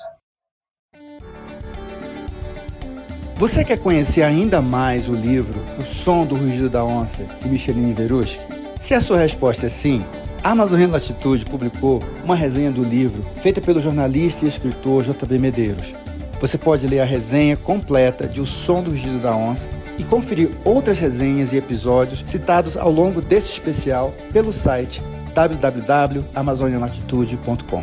Você 3.36 3.64
quer 3.64 3.78
conhecer 3.78 4.22
ainda 4.22 4.60
mais 4.60 5.08
o 5.08 5.14
livro 5.14 5.60
O 5.78 5.84
Som 5.84 6.26
do 6.26 6.34
Rugido 6.34 6.68
da 6.68 6.84
Onça, 6.84 7.24
de 7.40 7.48
Micheline 7.48 7.92
Veruschi? 7.92 8.40
Se 8.80 8.94
a 8.94 9.00
sua 9.00 9.18
resposta 9.18 9.66
é 9.66 9.68
sim, 9.68 10.04
a 10.42 10.50
Amazônia 10.50 10.88
Latitude 10.88 11.44
publicou 11.44 12.00
uma 12.24 12.34
resenha 12.34 12.70
do 12.70 12.82
livro 12.82 13.22
feita 13.40 13.60
pelo 13.60 13.80
jornalista 13.80 14.44
e 14.44 14.48
escritor 14.48 15.04
JB 15.04 15.38
Medeiros. 15.38 15.94
Você 16.40 16.56
pode 16.56 16.86
ler 16.86 17.00
a 17.00 17.04
resenha 17.04 17.56
completa 17.56 18.28
de 18.28 18.40
O 18.40 18.46
Som 18.46 18.80
do 18.80 18.92
Rugido 18.92 19.18
da 19.18 19.36
Onça 19.36 19.68
e 19.98 20.04
conferir 20.04 20.52
outras 20.64 21.00
resenhas 21.00 21.52
e 21.52 21.56
episódios 21.56 22.22
citados 22.24 22.76
ao 22.76 22.92
longo 22.92 23.20
desse 23.20 23.50
especial 23.50 24.14
pelo 24.32 24.52
site 24.52 25.02
www.amazonialatitude.com. 25.34 27.82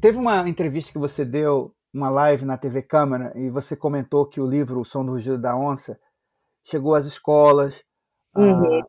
Teve 0.00 0.18
uma 0.18 0.48
entrevista 0.48 0.92
que 0.92 0.98
você 0.98 1.24
deu, 1.24 1.72
uma 1.94 2.10
live 2.10 2.44
na 2.44 2.58
TV 2.58 2.82
Câmara, 2.82 3.32
e 3.36 3.48
você 3.48 3.76
comentou 3.76 4.26
que 4.26 4.40
o 4.40 4.46
livro 4.46 4.80
O 4.80 4.84
Som 4.84 5.04
do 5.04 5.12
Rugido 5.12 5.38
da 5.38 5.56
Onça 5.56 5.96
chegou 6.64 6.96
às 6.96 7.06
escolas, 7.06 7.84
uhum. 8.36 8.82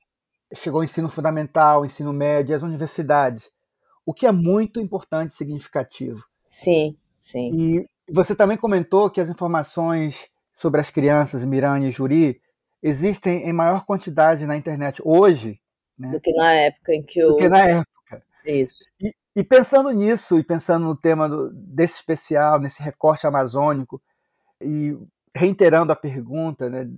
Chegou 0.53 0.79
ao 0.79 0.83
ensino 0.83 1.09
fundamental, 1.09 1.85
ensino 1.85 2.13
médio, 2.13 2.55
às 2.55 2.63
universidades, 2.63 3.51
o 4.05 4.13
que 4.13 4.25
é 4.25 4.31
muito 4.31 4.79
importante 4.79 5.31
e 5.31 5.33
significativo. 5.33 6.23
Sim, 6.43 6.93
sim. 7.15 7.47
E 7.51 7.89
você 8.11 8.35
também 8.35 8.57
comentou 8.57 9.09
que 9.09 9.19
as 9.19 9.29
informações 9.29 10.29
sobre 10.53 10.79
as 10.79 10.89
crianças 10.89 11.43
Miranha 11.43 11.87
e 11.87 11.91
Juri 11.91 12.41
existem 12.81 13.47
em 13.47 13.53
maior 13.53 13.85
quantidade 13.85 14.45
na 14.45 14.55
internet 14.55 15.01
hoje 15.03 15.59
né? 15.97 16.11
do 16.11 16.21
que 16.21 16.31
na 16.33 16.51
época 16.53 16.93
em 16.93 17.01
que 17.01 17.19
eu... 17.19 17.29
do 17.29 17.37
que 17.37 17.49
na 17.49 17.63
época. 17.63 18.23
Isso. 18.45 18.83
E, 19.01 19.13
e 19.35 19.43
pensando 19.43 19.91
nisso, 19.91 20.37
e 20.37 20.43
pensando 20.43 20.85
no 20.85 20.95
tema 20.95 21.27
do, 21.27 21.51
desse 21.51 21.95
especial, 21.95 22.59
nesse 22.59 22.81
recorte 22.81 23.27
amazônico, 23.27 24.01
e 24.61 24.97
reiterando 25.35 25.91
a 25.91 25.95
pergunta, 25.95 26.69
né, 26.69 26.89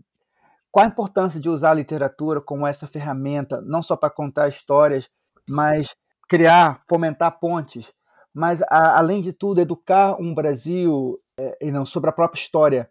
qual 0.72 0.86
a 0.86 0.90
importância 0.90 1.40
de 1.40 1.50
usar 1.50 1.72
a 1.72 1.76
literatura 1.76 2.42
como 2.42 2.68
essa 2.68 2.88
ferramenta, 2.88 3.62
não 3.62 3.82
só 3.82 3.96
para 3.96 4.10
contar 4.10 4.48
histórias, 4.48 5.10
mas 5.48 5.96
criar, 6.28 6.82
fomentar 6.88 7.40
pontes, 7.40 7.92
mas, 8.34 8.62
a, 8.64 8.98
além 8.98 9.22
de 9.22 9.34
tudo, 9.34 9.62
educar 9.62 10.16
um 10.22 10.34
Brasil 10.34 11.20
é, 11.38 11.58
e 11.62 11.72
não 11.72 11.86
sobre 11.86 12.10
a 12.10 12.14
própria 12.14 12.40
história? 12.40 12.90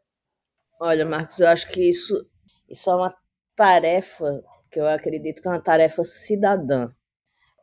Olha, 0.80 1.06
Marcos, 1.06 1.38
eu 1.38 1.48
acho 1.48 1.68
que 1.70 1.88
isso, 1.88 2.26
isso 2.68 2.90
é 2.90 2.94
uma 2.94 3.14
tarefa 3.54 4.42
que 4.70 4.80
eu 4.80 4.88
acredito 4.88 5.40
que 5.40 5.48
é 5.48 5.50
uma 5.50 5.60
tarefa 5.60 6.02
cidadã 6.04 6.90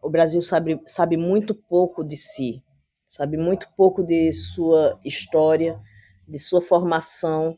o 0.05 0.09
Brasil 0.09 0.39
sabe, 0.39 0.79
sabe 0.85 1.17
muito 1.17 1.55
pouco 1.55 2.03
de 2.03 2.15
si, 2.15 2.63
sabe 3.07 3.37
muito 3.37 3.67
pouco 3.75 4.03
de 4.03 4.31
sua 4.31 4.99
história, 5.03 5.81
de 6.27 6.37
sua 6.37 6.61
formação, 6.61 7.57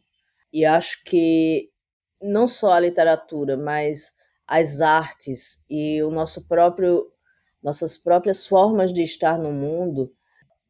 e 0.54 0.64
acho 0.64 1.04
que 1.04 1.70
não 2.22 2.48
só 2.48 2.72
a 2.72 2.80
literatura, 2.80 3.58
mas 3.58 4.14
as 4.48 4.82
artes 4.82 5.64
e 5.70 6.02
o 6.04 6.10
nosso 6.10 6.48
próprio 6.48 7.12
nossas 7.62 7.98
próprias 7.98 8.46
formas 8.46 8.94
de 8.94 9.02
estar 9.04 9.38
no 9.38 9.52
mundo 9.52 10.14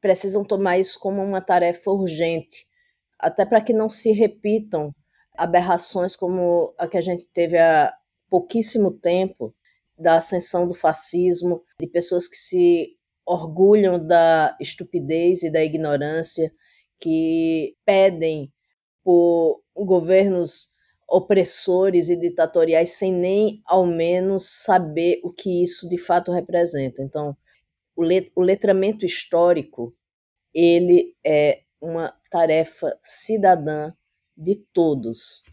precisam 0.02 0.44
tomar 0.44 0.80
isso 0.80 0.98
como 1.00 1.22
uma 1.22 1.42
tarefa 1.42 1.92
urgente, 1.92 2.66
até 3.20 3.46
para 3.46 3.62
que 3.62 3.74
não 3.74 3.90
se 3.90 4.12
repitam 4.12 4.96
aberrações 5.38 6.16
como 6.16 6.74
a 6.78 6.88
que 6.88 6.98
a 6.98 7.02
gente 7.02 7.28
teve 7.28 7.58
há 7.58 7.94
pouquíssimo 8.30 8.92
tempo, 8.92 9.54
da 9.98 10.16
ascensão 10.16 10.68
do 10.68 10.74
fascismo, 10.74 11.64
de 11.80 11.88
pessoas 11.88 12.28
que 12.28 12.38
se 12.38 12.96
orgulham 13.26 14.00
da 14.00 14.56
estupidez 14.60 15.44
e 15.44 15.52
da 15.52 15.64
ignorância, 15.64 16.52
que 17.00 17.76
pedem 17.86 18.52
por 19.04 19.62
governos 19.76 20.70
opressores 21.10 22.10
e 22.10 22.16
ditatoriais 22.16 22.90
sem 22.90 23.14
nem 23.14 23.62
ao 23.66 23.86
menos 23.86 24.50
saber 24.64 25.20
o 25.24 25.32
que 25.32 25.64
isso 25.64 25.88
de 25.88 25.98
fato 25.98 26.32
representa. 26.32 27.02
Então, 27.02 27.36
o, 27.96 28.04
let 28.04 28.32
o 28.36 28.42
letramento 28.42 29.06
histórico 29.06 29.96
ele 30.54 31.16
é 31.26 31.62
uma 31.82 32.14
tarefa 32.30 32.98
cidadã 33.02 33.94
de 34.36 34.56
todos. 34.74 35.44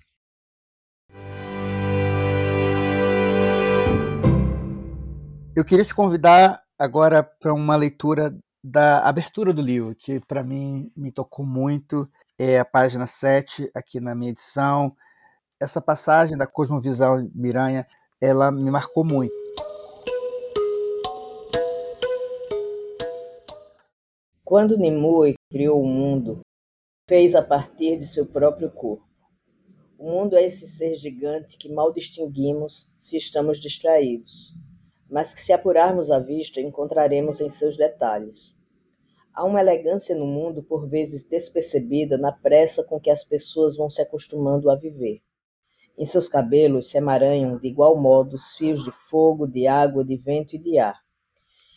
Eu 5.57 5.65
queria 5.65 5.85
te 5.85 5.95
convidar 5.95 6.61
agora 6.79 7.23
para 7.23 7.55
uma 7.55 7.77
leitura 7.77 8.37
da 8.63 9.07
abertura 9.07 9.53
do 9.53 9.63
livro, 9.63 9.95
que 9.95 10.19
para 10.21 10.43
mim 10.43 10.91
me 10.97 11.13
tocou 11.13 11.47
muito. 11.47 12.11
É 12.39 12.59
a 12.59 12.65
página 12.65 13.07
7 13.07 13.71
aqui 13.75 14.01
na 14.01 14.15
minha 14.15 14.31
edição. 14.31 14.97
Essa 15.61 15.81
passagem 15.81 16.37
da 16.37 16.47
Cosmovisão 16.47 17.31
Miranha, 17.35 17.87
ela 18.21 18.51
me 18.51 18.71
marcou 18.71 19.05
muito. 19.05 19.35
Quando 24.45 24.77
Nimue 24.77 25.35
criou 25.51 25.83
o 25.83 25.87
mundo, 25.87 26.41
fez 27.09 27.35
a 27.35 27.43
partir 27.43 27.99
de 27.99 28.07
seu 28.07 28.27
próprio 28.27 28.71
corpo. 28.71 29.05
O 29.99 30.11
mundo 30.11 30.37
é 30.37 30.45
esse 30.45 30.67
ser 30.67 30.95
gigante 30.95 31.57
que 31.57 31.73
mal 31.73 31.93
distinguimos 31.93 32.95
se 32.99 33.17
estamos 33.17 33.59
distraídos 33.59 34.55
mas 35.15 35.33
que, 35.33 35.41
se 35.41 35.53
apurarmos 35.53 36.11
a 36.11 36.19
vista, 36.19 36.61
encontraremos 36.61 37.41
em 37.41 37.49
seus 37.49 37.77
detalhes. 37.77 38.59
Há 39.33 39.45
uma 39.45 39.61
elegância 39.61 40.17
no 40.17 40.27
mundo, 40.27 40.61
por 40.61 40.89
vezes 40.89 41.29
despercebida, 41.29 42.19
na 42.19 42.33
pressa 42.33 42.83
com 42.83 42.99
que 42.99 43.11
as 43.11 43.23
pessoas 43.23 43.77
vão 43.77 43.89
se 43.89 44.03
acostumando 44.03 44.69
a 44.69 44.75
viver. 44.75 45.23
Em 45.97 46.05
seus 46.05 46.29
cabelos 46.29 46.91
se 46.91 46.99
emaranham, 46.99 47.57
de 47.57 47.69
igual 47.69 47.97
modo, 47.97 48.35
os 48.35 48.57
fios 48.57 48.83
de 48.83 48.91
fogo, 48.91 49.47
de 49.47 49.67
água, 49.67 50.05
de 50.05 50.17
vento 50.17 50.57
e 50.57 50.59
de 50.59 50.79
ar. 50.79 51.01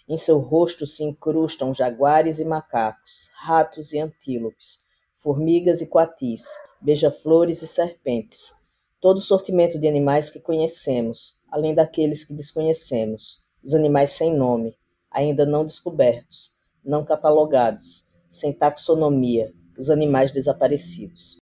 Em 0.10 0.18
seu 0.18 0.40
rosto 0.40 0.88
se 0.88 1.04
incrustam 1.04 1.74
jaguares 1.74 2.40
e 2.40 2.46
macacos, 2.46 3.30
ratos 3.36 3.94
e 3.94 4.00
antílopes, 4.00 4.84
formigas 5.18 5.82
e 5.82 5.88
coatis, 5.88 6.46
beija-flores 6.82 7.62
e 7.62 7.68
serpentes, 7.68 8.54
todo 9.00 9.18
o 9.18 9.22
sortimento 9.22 9.80
de 9.80 9.88
animais 9.88 10.30
que 10.30 10.40
conhecemos, 10.40 11.40
além 11.52 11.76
daqueles 11.76 12.24
que 12.24 12.34
desconhecemos, 12.34 13.46
os 13.64 13.74
animais 13.74 14.12
sem 14.12 14.36
nome, 14.36 14.78
ainda 15.12 15.46
não 15.46 15.66
descobertos, 15.66 16.56
não 16.84 17.04
catalogados, 17.04 18.10
sem 18.30 18.54
taxonomia, 18.54 19.54
os 19.78 19.90
animais 19.90 20.32
desaparecidos. 20.32 21.38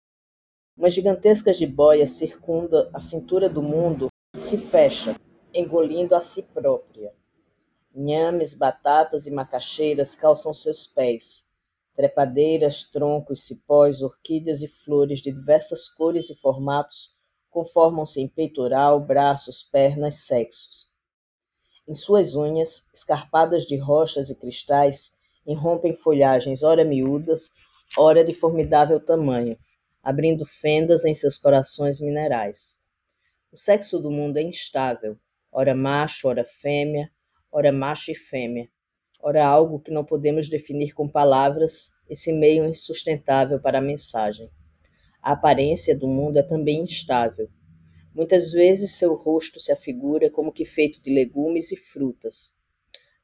Uma 0.75 0.89
gigantesca 0.89 1.53
jiboia 1.53 2.07
circunda 2.07 2.89
a 2.91 2.99
cintura 2.99 3.47
do 3.47 3.61
mundo 3.61 4.07
e 4.35 4.41
se 4.41 4.57
fecha, 4.57 5.15
engolindo 5.53 6.15
a 6.15 6.19
si 6.19 6.41
própria. 6.41 7.13
Nhames, 7.93 8.55
batatas 8.55 9.27
e 9.27 9.31
macaxeiras 9.31 10.15
calçam 10.15 10.51
seus 10.51 10.87
pés. 10.87 11.47
Trepadeiras, 11.95 12.89
troncos, 12.89 13.43
cipós, 13.43 14.01
orquídeas 14.01 14.63
e 14.63 14.67
flores 14.67 15.19
de 15.19 15.31
diversas 15.31 15.87
cores 15.87 16.31
e 16.31 16.35
formatos 16.35 17.15
conformam-se 17.51 18.19
em 18.19 18.27
peitoral, 18.27 18.99
braços, 18.99 19.61
pernas, 19.61 20.25
sexos. 20.25 20.91
Em 21.87 21.93
suas 21.93 22.33
unhas, 22.33 22.89
escarpadas 22.91 23.67
de 23.67 23.77
rochas 23.77 24.31
e 24.31 24.39
cristais, 24.39 25.15
irrompem 25.45 25.93
folhagens 25.93 26.63
ora 26.63 26.83
miúdas, 26.83 27.51
ora 27.95 28.23
de 28.23 28.33
formidável 28.33 28.99
tamanho, 28.99 29.55
abrindo 30.03 30.45
fendas 30.45 31.05
em 31.05 31.13
seus 31.13 31.37
corações 31.37 32.01
minerais. 32.01 32.77
O 33.49 33.57
sexo 33.57 33.99
do 33.99 34.11
mundo 34.11 34.35
é 34.35 34.41
instável, 34.41 35.17
ora 35.49 35.73
macho, 35.73 36.27
ora 36.27 36.43
fêmea, 36.43 37.09
ora 37.49 37.71
macho 37.71 38.11
e 38.11 38.15
fêmea, 38.15 38.67
ora 39.21 39.45
algo 39.45 39.79
que 39.79 39.91
não 39.91 40.03
podemos 40.03 40.49
definir 40.49 40.93
com 40.93 41.07
palavras, 41.07 41.91
esse 42.09 42.33
meio 42.33 42.65
insustentável 42.65 43.61
para 43.61 43.77
a 43.77 43.81
mensagem. 43.81 44.51
A 45.21 45.31
aparência 45.31 45.97
do 45.97 46.07
mundo 46.07 46.37
é 46.37 46.43
também 46.43 46.81
instável. 46.81 47.49
Muitas 48.13 48.51
vezes 48.51 48.95
seu 48.95 49.15
rosto 49.15 49.59
se 49.59 49.71
afigura 49.71 50.29
como 50.29 50.51
que 50.51 50.65
feito 50.65 51.01
de 51.01 51.13
legumes 51.13 51.71
e 51.71 51.77
frutas. 51.77 52.53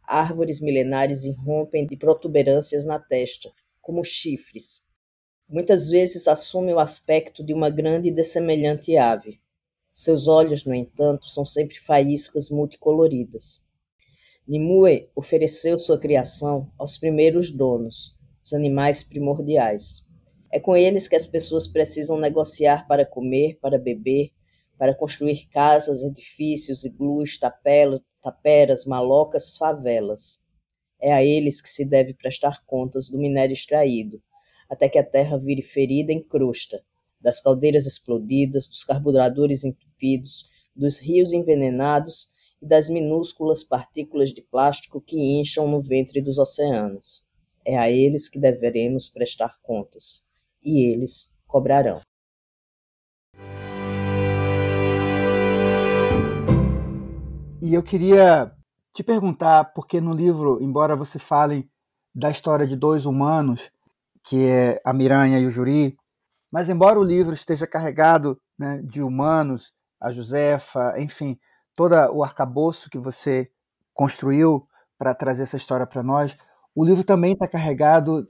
Árvores 0.02 0.62
milenares 0.62 1.26
irrompem 1.26 1.86
de 1.86 1.98
protuberâncias 1.98 2.86
na 2.86 2.98
testa, 2.98 3.52
como 3.82 4.04
chifres. 4.04 4.88
Muitas 5.52 5.90
vezes 5.90 6.28
assume 6.28 6.72
o 6.72 6.80
aspecto 6.80 7.44
de 7.44 7.56
uma 7.56 7.72
grande 7.72 8.10
e 8.10 8.12
dessemelhante 8.12 8.96
ave. 8.96 9.42
Seus 9.92 10.28
olhos, 10.28 10.64
no 10.64 10.76
entanto, 10.76 11.26
são 11.26 11.44
sempre 11.44 11.80
faíscas 11.80 12.52
multicoloridas. 12.52 13.68
Nimue 14.48 15.10
ofereceu 15.16 15.80
sua 15.80 15.98
criação 15.98 16.72
aos 16.78 17.00
primeiros 17.00 17.50
donos, 17.50 18.16
os 18.44 18.54
animais 18.54 19.04
primordiais. 19.04 20.06
É 20.52 20.60
com 20.60 20.78
eles 20.78 21.08
que 21.08 21.16
as 21.16 21.26
pessoas 21.26 21.66
precisam 21.66 22.20
negociar 22.20 22.88
para 22.88 23.04
comer, 23.04 23.58
para 23.60 23.80
beber, 23.80 24.30
para 24.78 24.94
construir 24.94 25.48
casas, 25.50 26.04
edifícios, 26.04 26.86
iglus, 26.86 27.40
tapela, 27.40 28.00
taperas, 28.22 28.86
malocas, 28.86 29.58
favelas. 29.58 30.46
É 31.02 31.12
a 31.12 31.24
eles 31.24 31.60
que 31.60 31.70
se 31.70 31.84
deve 31.84 32.14
prestar 32.14 32.64
contas 32.68 33.10
do 33.10 33.18
minério 33.18 33.54
extraído, 33.54 34.22
até 34.70 34.88
que 34.88 35.00
a 35.00 35.04
terra 35.04 35.38
vire 35.38 35.62
ferida 35.62 36.14
em 36.14 36.22
crosta, 36.22 36.84
das 37.20 37.42
caldeiras 37.42 37.86
explodidas, 37.86 38.68
dos 38.68 38.84
carburadores 38.84 39.64
entupidos, 39.64 40.48
dos 40.76 41.00
rios 41.00 41.34
envenenados 41.34 42.30
e 42.62 42.66
das 42.66 42.90
minúsculas 42.90 43.64
partículas 43.64 44.32
de 44.32 44.42
plástico 44.42 45.02
que 45.02 45.18
incham 45.18 45.68
no 45.68 45.82
ventre 45.82 46.22
dos 46.22 46.38
oceanos. 46.38 47.28
É 47.66 47.78
a 47.78 47.90
eles 47.90 48.30
que 48.30 48.40
deveremos 48.40 49.10
prestar 49.10 49.58
contas, 49.62 50.28
e 50.64 50.86
eles 50.86 51.36
cobrarão. 51.46 52.02
E 57.62 57.74
eu 57.74 57.84
queria 57.84 58.52
te 58.94 59.04
perguntar, 59.04 59.74
porque 59.74 60.00
no 60.00 60.14
livro, 60.14 60.62
embora 60.62 60.96
você 60.96 61.20
fale 61.20 61.70
da 62.16 62.32
história 62.32 62.66
de 62.66 62.76
dois 62.76 63.06
humanos, 63.06 63.70
que 64.24 64.48
é 64.48 64.82
a 64.86 64.94
Miranha 64.94 65.40
e 65.40 65.46
o 65.46 65.52
Juri, 65.52 65.98
mas 66.52 66.70
embora 66.70 67.00
o 67.00 67.04
livro 67.04 67.34
esteja 67.34 67.68
carregado 67.68 68.40
né, 68.58 68.82
de 68.84 69.02
humanos, 69.02 69.72
a 70.02 70.12
Josefa, 70.12 70.94
enfim, 70.98 71.38
todo 71.76 71.94
o 72.14 72.24
arcabouço 72.24 72.90
que 72.90 72.98
você 72.98 73.52
construiu 73.94 74.68
para 74.98 75.14
trazer 75.14 75.44
essa 75.44 75.58
história 75.58 75.86
para 75.86 76.04
nós, 76.04 76.38
o 76.76 76.84
livro 76.84 77.04
também 77.04 77.34
está 77.34 77.48
carregado 77.48 78.28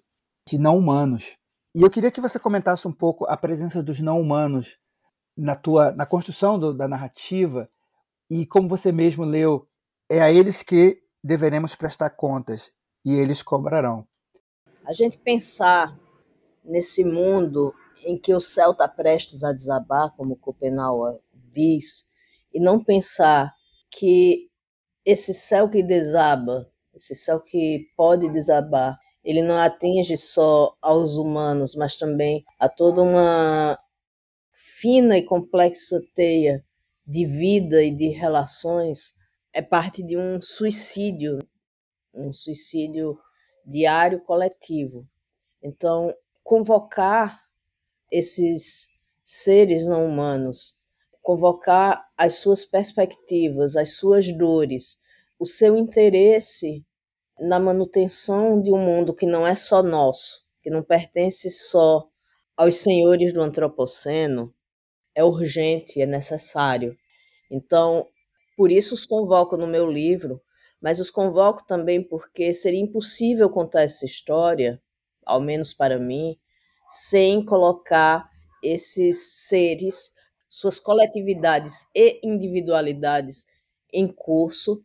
de 0.48 0.58
não 0.58 0.78
humanos. 0.78 1.38
E 1.76 1.84
eu 1.84 1.90
queria 1.90 2.12
que 2.12 2.22
você 2.22 2.40
comentasse 2.40 2.88
um 2.88 2.92
pouco 2.92 3.26
a 3.26 3.38
presença 3.38 3.84
dos 3.84 4.00
não 4.00 4.20
humanos 4.20 4.78
na 5.38 5.56
tua 5.56 5.92
na 5.92 6.06
construção 6.06 6.60
do, 6.60 6.74
da 6.74 6.88
narrativa 6.88 7.70
e 8.30 8.46
como 8.46 8.68
você 8.68 8.92
mesmo 8.92 9.24
leu, 9.24 9.68
é 10.10 10.22
a 10.22 10.32
eles 10.32 10.64
que 10.64 11.02
deveremos 11.24 11.76
prestar 11.76 12.10
contas 12.12 12.72
e 13.06 13.14
eles 13.14 13.42
cobrarão. 13.42 14.08
A 14.86 14.93
gente 14.93 15.17
pensar 15.17 15.97
nesse 16.63 17.03
mundo 17.03 17.73
em 18.05 18.17
que 18.17 18.34
o 18.34 18.39
céu 18.39 18.71
está 18.71 18.88
prestes 18.88 19.43
a 19.43 19.51
desabar, 19.51 20.15
como 20.15 20.36
Copenau 20.36 21.01
diz, 21.51 22.05
e 22.53 22.59
não 22.59 22.84
pensar 22.84 23.53
que 23.91 24.49
esse 25.05 25.34
céu 25.34 25.69
que 25.69 25.84
desaba, 25.84 26.71
esse 26.93 27.15
céu 27.15 27.39
que 27.39 27.88
pode 27.95 28.30
desabar, 28.30 28.97
ele 29.23 29.41
não 29.41 29.57
atinge 29.57 30.15
só 30.17 30.75
aos 30.82 31.17
humanos, 31.17 31.75
mas 31.75 31.95
também 31.95 32.43
a 32.59 32.69
toda 32.69 33.01
uma 33.01 33.77
fina 34.53 35.17
e 35.17 35.23
complexa 35.23 36.01
teia 36.15 36.63
de 37.05 37.25
vida 37.25 37.84
e 37.84 37.91
de 37.91 38.09
relações, 38.09 39.13
é 39.51 39.61
parte 39.61 40.03
de 40.03 40.15
um 40.15 40.39
suicídio, 40.39 41.39
um 42.13 42.32
suicídio 42.32 43.17
diário 43.66 44.22
coletivo. 44.22 45.07
Então, 45.62 46.14
convocar 46.43 47.41
esses 48.12 48.89
seres 49.24 49.86
não 49.86 50.05
humanos 50.07 50.80
convocar 51.22 52.10
as 52.18 52.36
suas 52.36 52.66
perspectivas, 52.66 53.76
as 53.76 53.93
suas 53.95 54.32
dores, 54.32 54.97
o 55.38 55.45
seu 55.45 55.78
interesse 55.78 56.84
na 57.39 57.60
manutenção 57.60 58.62
de 58.62 58.72
um 58.72 58.78
mundo 58.78 59.14
que 59.14 59.26
não 59.26 59.45
é 59.45 59.55
só 59.55 59.84
nosso, 59.84 60.43
que 60.62 60.70
não 60.70 60.84
pertence 60.84 61.49
só 61.49 62.10
aos 62.57 62.78
senhores 62.78 63.32
do 63.32 63.41
antropoceno, 63.41 64.53
é 65.16 65.24
urgente, 65.24 66.01
é 66.01 66.05
necessário. 66.05 66.97
Então, 67.51 68.07
por 68.57 68.72
isso 68.72 68.93
os 68.93 69.05
convoco 69.05 69.55
no 69.55 69.68
meu 69.68 69.89
livro, 69.89 70.41
mas 70.82 70.99
os 70.99 71.11
convoco 71.11 71.65
também 71.65 72.01
porque 72.01 72.53
seria 72.53 72.80
impossível 72.80 73.49
contar 73.49 73.84
essa 73.84 74.05
história, 74.05 74.82
ao 75.25 75.41
menos 75.41 75.73
para 75.73 75.99
mim, 75.99 76.38
sem 76.88 77.43
colocar 77.45 78.30
esses 78.63 79.47
seres 79.47 80.13
suas 80.49 80.80
coletividades 80.80 81.86
e 81.95 82.19
individualidades 82.23 83.45
em 83.93 84.07
curso 84.07 84.84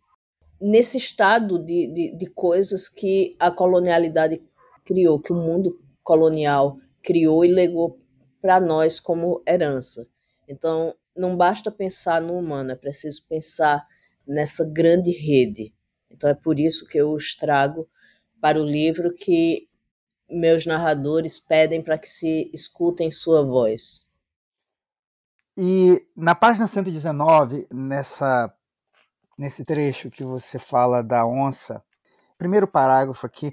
nesse 0.61 0.99
estado 0.99 1.59
de, 1.59 1.87
de, 1.89 2.17
de 2.17 2.27
coisas 2.27 2.89
que 2.89 3.37
a 3.41 3.51
colonialidade 3.51 4.43
criou, 4.85 5.19
que 5.19 5.33
o 5.33 5.37
mundo 5.37 5.79
colonial 6.03 6.79
criou 7.03 7.45
e 7.45 7.49
legou 7.49 7.99
para 8.41 8.61
nós 8.61 9.01
como 9.01 9.43
herança. 9.49 10.07
Então, 10.49 10.95
não 11.17 11.37
basta 11.37 11.71
pensar 11.71 12.21
no 12.21 12.39
humano, 12.39 12.73
é 12.73 12.77
preciso 12.77 13.25
pensar 13.27 13.87
nessa 14.27 14.65
grande 14.65 15.11
rede. 15.11 15.73
Então, 16.15 16.31
é 16.31 16.35
por 16.35 16.59
isso 16.61 16.87
que 16.87 16.99
eu 16.99 17.13
os 17.13 17.35
trago 17.35 17.89
para 18.41 18.61
o 18.61 18.65
livro 18.65 19.13
que 19.13 19.69
meus 20.31 20.65
narradores 20.65 21.39
pedem 21.39 21.83
para 21.83 21.99
que 21.99 22.09
se 22.09 22.51
escutem 22.55 23.11
sua 23.11 23.45
voz. 23.45 24.09
E 25.57 26.07
na 26.17 26.35
página 26.35 26.67
119, 26.67 27.67
nessa, 27.73 28.53
nesse 29.39 29.65
trecho 29.65 30.11
que 30.11 30.25
você 30.25 30.59
fala 30.59 31.03
da 31.03 31.27
onça, 31.27 31.83
primeiro 32.39 32.67
parágrafo 32.67 33.27
aqui, 33.27 33.53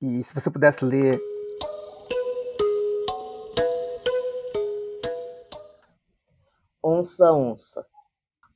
e 0.00 0.22
se 0.22 0.34
você 0.34 0.50
pudesse 0.50 0.84
ler. 0.84 1.20
Onça, 6.82 7.32
onça. 7.32 7.86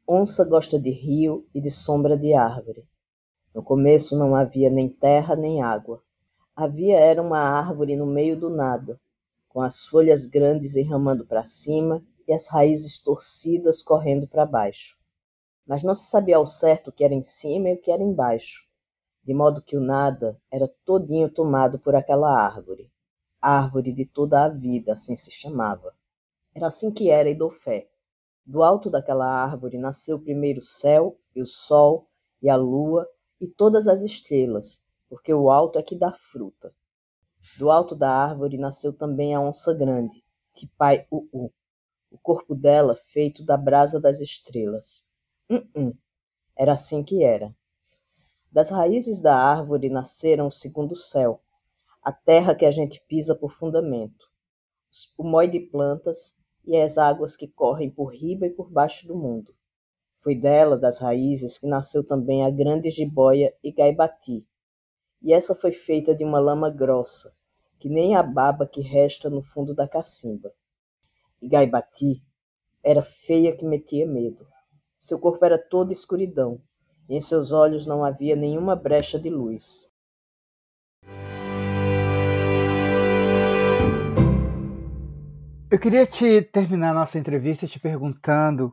Onça 0.06 0.44
gosta 0.44 0.78
de 0.78 0.90
rio 0.90 1.46
e 1.54 1.60
de 1.60 1.70
sombra 1.70 2.16
de 2.16 2.34
árvore. 2.34 2.86
No 3.54 3.62
começo 3.62 4.16
não 4.16 4.34
havia 4.34 4.70
nem 4.70 4.88
terra 4.88 5.36
nem 5.36 5.62
água. 5.62 6.02
Havia 6.56 6.98
era 6.98 7.20
uma 7.20 7.38
árvore 7.38 7.96
no 7.96 8.06
meio 8.06 8.38
do 8.38 8.48
nada, 8.48 8.98
com 9.48 9.60
as 9.60 9.84
folhas 9.84 10.26
grandes 10.26 10.74
enramando 10.74 11.26
para 11.26 11.44
cima 11.44 12.02
e 12.26 12.32
as 12.32 12.48
raízes 12.48 12.98
torcidas 12.98 13.82
correndo 13.82 14.26
para 14.26 14.46
baixo. 14.46 14.96
Mas 15.66 15.82
não 15.82 15.94
se 15.94 16.08
sabia 16.08 16.36
ao 16.36 16.46
certo 16.46 16.88
o 16.88 16.92
que 16.92 17.04
era 17.04 17.12
em 17.12 17.20
cima 17.20 17.68
e 17.68 17.74
o 17.74 17.80
que 17.80 17.92
era 17.92 18.02
embaixo, 18.02 18.66
de 19.22 19.34
modo 19.34 19.62
que 19.62 19.76
o 19.76 19.80
nada 19.80 20.40
era 20.50 20.66
todinho 20.84 21.28
tomado 21.28 21.78
por 21.78 21.94
aquela 21.94 22.34
árvore, 22.34 22.90
árvore 23.40 23.92
de 23.92 24.06
toda 24.06 24.44
a 24.44 24.48
vida, 24.48 24.94
assim 24.94 25.14
se 25.14 25.30
chamava. 25.30 25.94
Era 26.54 26.68
assim 26.68 26.90
que 26.90 27.10
era 27.10 27.28
e 27.28 27.34
dou 27.34 27.50
fé. 27.50 27.88
Do 28.44 28.62
alto 28.62 28.88
daquela 28.88 29.26
árvore 29.26 29.78
nasceu 29.78 30.18
primeiro 30.18 30.60
o 30.60 30.64
céu 30.64 31.18
e 31.34 31.42
o 31.42 31.46
sol 31.46 32.08
e 32.40 32.48
a 32.48 32.56
lua 32.56 33.06
e 33.42 33.48
todas 33.48 33.88
as 33.88 34.02
estrelas, 34.02 34.86
porque 35.08 35.34
o 35.34 35.50
alto 35.50 35.76
é 35.76 35.82
que 35.82 35.96
dá 35.96 36.12
fruta. 36.12 36.72
Do 37.58 37.72
alto 37.72 37.96
da 37.96 38.08
árvore 38.08 38.56
nasceu 38.56 38.92
também 38.92 39.34
a 39.34 39.40
onça 39.40 39.74
grande, 39.74 40.24
Tipai 40.54 41.08
Uu, 41.10 41.52
o 42.08 42.18
corpo 42.18 42.54
dela 42.54 42.94
feito 42.94 43.44
da 43.44 43.56
brasa 43.56 44.00
das 44.00 44.20
estrelas. 44.20 45.10
Uh 45.50 45.56
-uh. 45.74 45.96
Era 46.56 46.74
assim 46.74 47.02
que 47.02 47.24
era. 47.24 47.52
Das 48.52 48.70
raízes 48.70 49.20
da 49.20 49.36
árvore 49.36 49.90
nasceram 49.90 50.46
o 50.46 50.52
segundo 50.52 50.94
céu, 50.94 51.42
a 52.00 52.12
terra 52.12 52.54
que 52.54 52.64
a 52.64 52.70
gente 52.70 53.02
pisa 53.08 53.34
por 53.34 53.52
fundamento, 53.52 54.30
o 55.18 55.24
mói 55.24 55.48
de 55.48 55.58
plantas 55.58 56.36
e 56.64 56.76
as 56.76 56.96
águas 56.96 57.36
que 57.36 57.48
correm 57.48 57.90
por 57.90 58.12
riba 58.14 58.46
e 58.46 58.50
por 58.50 58.70
baixo 58.70 59.08
do 59.08 59.16
mundo. 59.16 59.52
Foi 60.22 60.36
dela, 60.36 60.78
das 60.78 61.00
raízes, 61.00 61.58
que 61.58 61.66
nasceu 61.66 62.06
também 62.06 62.44
a 62.44 62.50
grande 62.50 62.88
jiboia 62.90 63.52
e 63.62 63.72
gaibati. 63.72 64.46
E 65.20 65.32
essa 65.32 65.52
foi 65.52 65.72
feita 65.72 66.14
de 66.14 66.24
uma 66.24 66.38
lama 66.38 66.70
grossa, 66.70 67.34
que 67.80 67.88
nem 67.88 68.14
a 68.14 68.22
baba 68.22 68.64
que 68.64 68.80
resta 68.80 69.28
no 69.28 69.42
fundo 69.42 69.74
da 69.74 69.88
cacimba. 69.88 70.52
E 71.40 71.48
Gaibati 71.48 72.22
era 72.84 73.02
feia 73.02 73.56
que 73.56 73.64
metia 73.64 74.06
medo. 74.06 74.46
Seu 74.96 75.18
corpo 75.18 75.44
era 75.44 75.58
toda 75.58 75.92
escuridão, 75.92 76.60
e 77.08 77.16
em 77.16 77.20
seus 77.20 77.50
olhos 77.50 77.84
não 77.84 78.04
havia 78.04 78.36
nenhuma 78.36 78.76
brecha 78.76 79.18
de 79.18 79.28
luz. 79.28 79.90
Eu 85.68 85.80
queria 85.80 86.06
te 86.06 86.42
terminar 86.42 86.94
nossa 86.94 87.18
entrevista 87.18 87.66
te 87.66 87.80
perguntando 87.80 88.72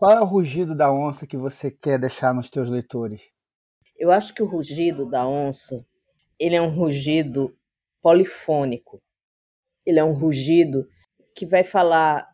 qual 0.00 0.12
é 0.12 0.20
o 0.22 0.24
rugido 0.24 0.74
da 0.74 0.90
onça 0.90 1.26
que 1.26 1.36
você 1.36 1.70
quer 1.70 1.98
deixar 1.98 2.32
nos 2.32 2.48
teus 2.48 2.70
leitores. 2.70 3.20
Eu 3.98 4.10
acho 4.10 4.32
que 4.32 4.42
o 4.42 4.46
rugido 4.46 5.04
da 5.04 5.28
onça, 5.28 5.86
ele 6.38 6.56
é 6.56 6.62
um 6.62 6.74
rugido 6.74 7.54
polifônico. 8.00 8.98
Ele 9.84 9.98
é 9.98 10.04
um 10.04 10.14
rugido 10.14 10.88
que 11.36 11.44
vai 11.44 11.62
falar 11.62 12.26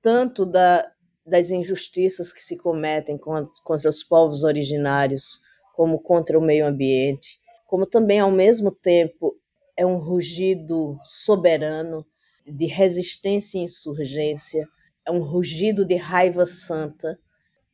tanto 0.00 0.46
da, 0.46 0.88
das 1.26 1.50
injustiças 1.50 2.32
que 2.32 2.40
se 2.40 2.56
cometem 2.56 3.18
contra 3.18 3.90
os 3.90 4.04
povos 4.04 4.44
originários, 4.44 5.40
como 5.74 6.00
contra 6.00 6.38
o 6.38 6.40
meio 6.40 6.64
ambiente, 6.64 7.40
como 7.66 7.86
também, 7.86 8.20
ao 8.20 8.30
mesmo 8.30 8.70
tempo, 8.70 9.36
é 9.76 9.84
um 9.84 9.98
rugido 9.98 10.96
soberano 11.02 12.06
de 12.46 12.66
resistência 12.66 13.58
e 13.58 13.62
insurgência, 13.62 14.64
é 15.06 15.10
um 15.10 15.20
rugido 15.20 15.84
de 15.84 15.96
raiva 15.96 16.46
santa, 16.46 17.18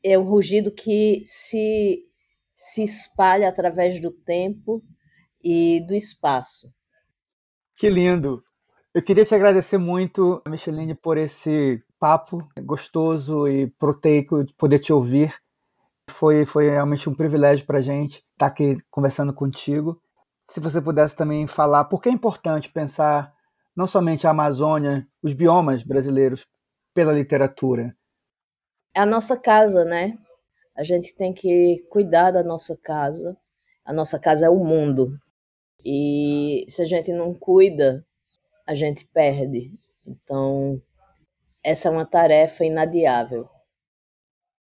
é 0.05 0.19
um 0.19 0.23
rugido 0.23 0.71
que 0.71 1.23
se, 1.25 2.05
se 2.55 2.83
espalha 2.83 3.49
através 3.49 4.01
do 4.01 4.11
tempo 4.11 4.83
e 5.43 5.85
do 5.87 5.95
espaço. 5.95 6.73
Que 7.77 7.91
lindo! 7.91 8.43
Eu 8.95 9.03
queria 9.03 9.27
te 9.27 9.35
agradecer 9.35 9.77
muito, 9.77 10.43
Micheline, 10.49 10.95
por 10.95 11.19
esse 11.19 11.83
papo 11.99 12.49
gostoso 12.63 13.47
e 13.47 13.67
proteico 13.67 14.43
de 14.43 14.55
poder 14.55 14.79
te 14.79 14.93
ouvir. 14.93 15.35
Foi, 16.09 16.47
foi 16.47 16.71
realmente 16.71 17.09
um 17.09 17.15
privilégio 17.15 17.67
para 17.67 17.79
a 17.79 17.83
gente 17.83 18.25
estar 18.33 18.47
aqui 18.47 18.79
conversando 18.91 19.35
contigo. 19.35 20.01
Se 20.47 20.61
você 20.61 20.81
pudesse 20.81 21.15
também 21.15 21.47
falar 21.47 21.85
por 21.85 22.01
que 22.01 22.09
é 22.09 22.13
importante 22.13 22.73
pensar 22.73 23.35
não 23.77 23.87
somente 23.87 24.27
a 24.27 24.31
Amazônia, 24.31 25.07
os 25.23 25.35
biomas 25.35 25.83
brasileiros 25.83 26.47
pela 26.97 27.13
literatura. 27.13 27.95
É 28.95 29.01
a 29.01 29.07
nossa 29.07 29.39
casa, 29.39 29.85
né? 29.85 30.17
A 30.75 30.83
gente 30.83 31.15
tem 31.15 31.35
que 31.35 31.85
cuidar 31.91 32.31
da 32.31 32.43
nossa 32.43 32.75
casa. 32.83 33.37
A 33.85 33.93
nossa 33.93 34.19
casa 34.19 34.47
é 34.47 34.49
o 34.49 34.65
mundo. 34.65 35.09
E 35.85 36.65
se 36.67 36.81
a 36.81 36.87
gente 36.87 37.13
não 37.13 37.35
cuida 37.35 38.03
a 38.67 38.75
gente 38.75 39.05
perde. 39.05 39.79
Então, 40.05 40.81
essa 41.63 41.89
é 41.89 41.91
uma 41.91 42.07
tarefa 42.07 42.65
inadiável. 42.65 43.47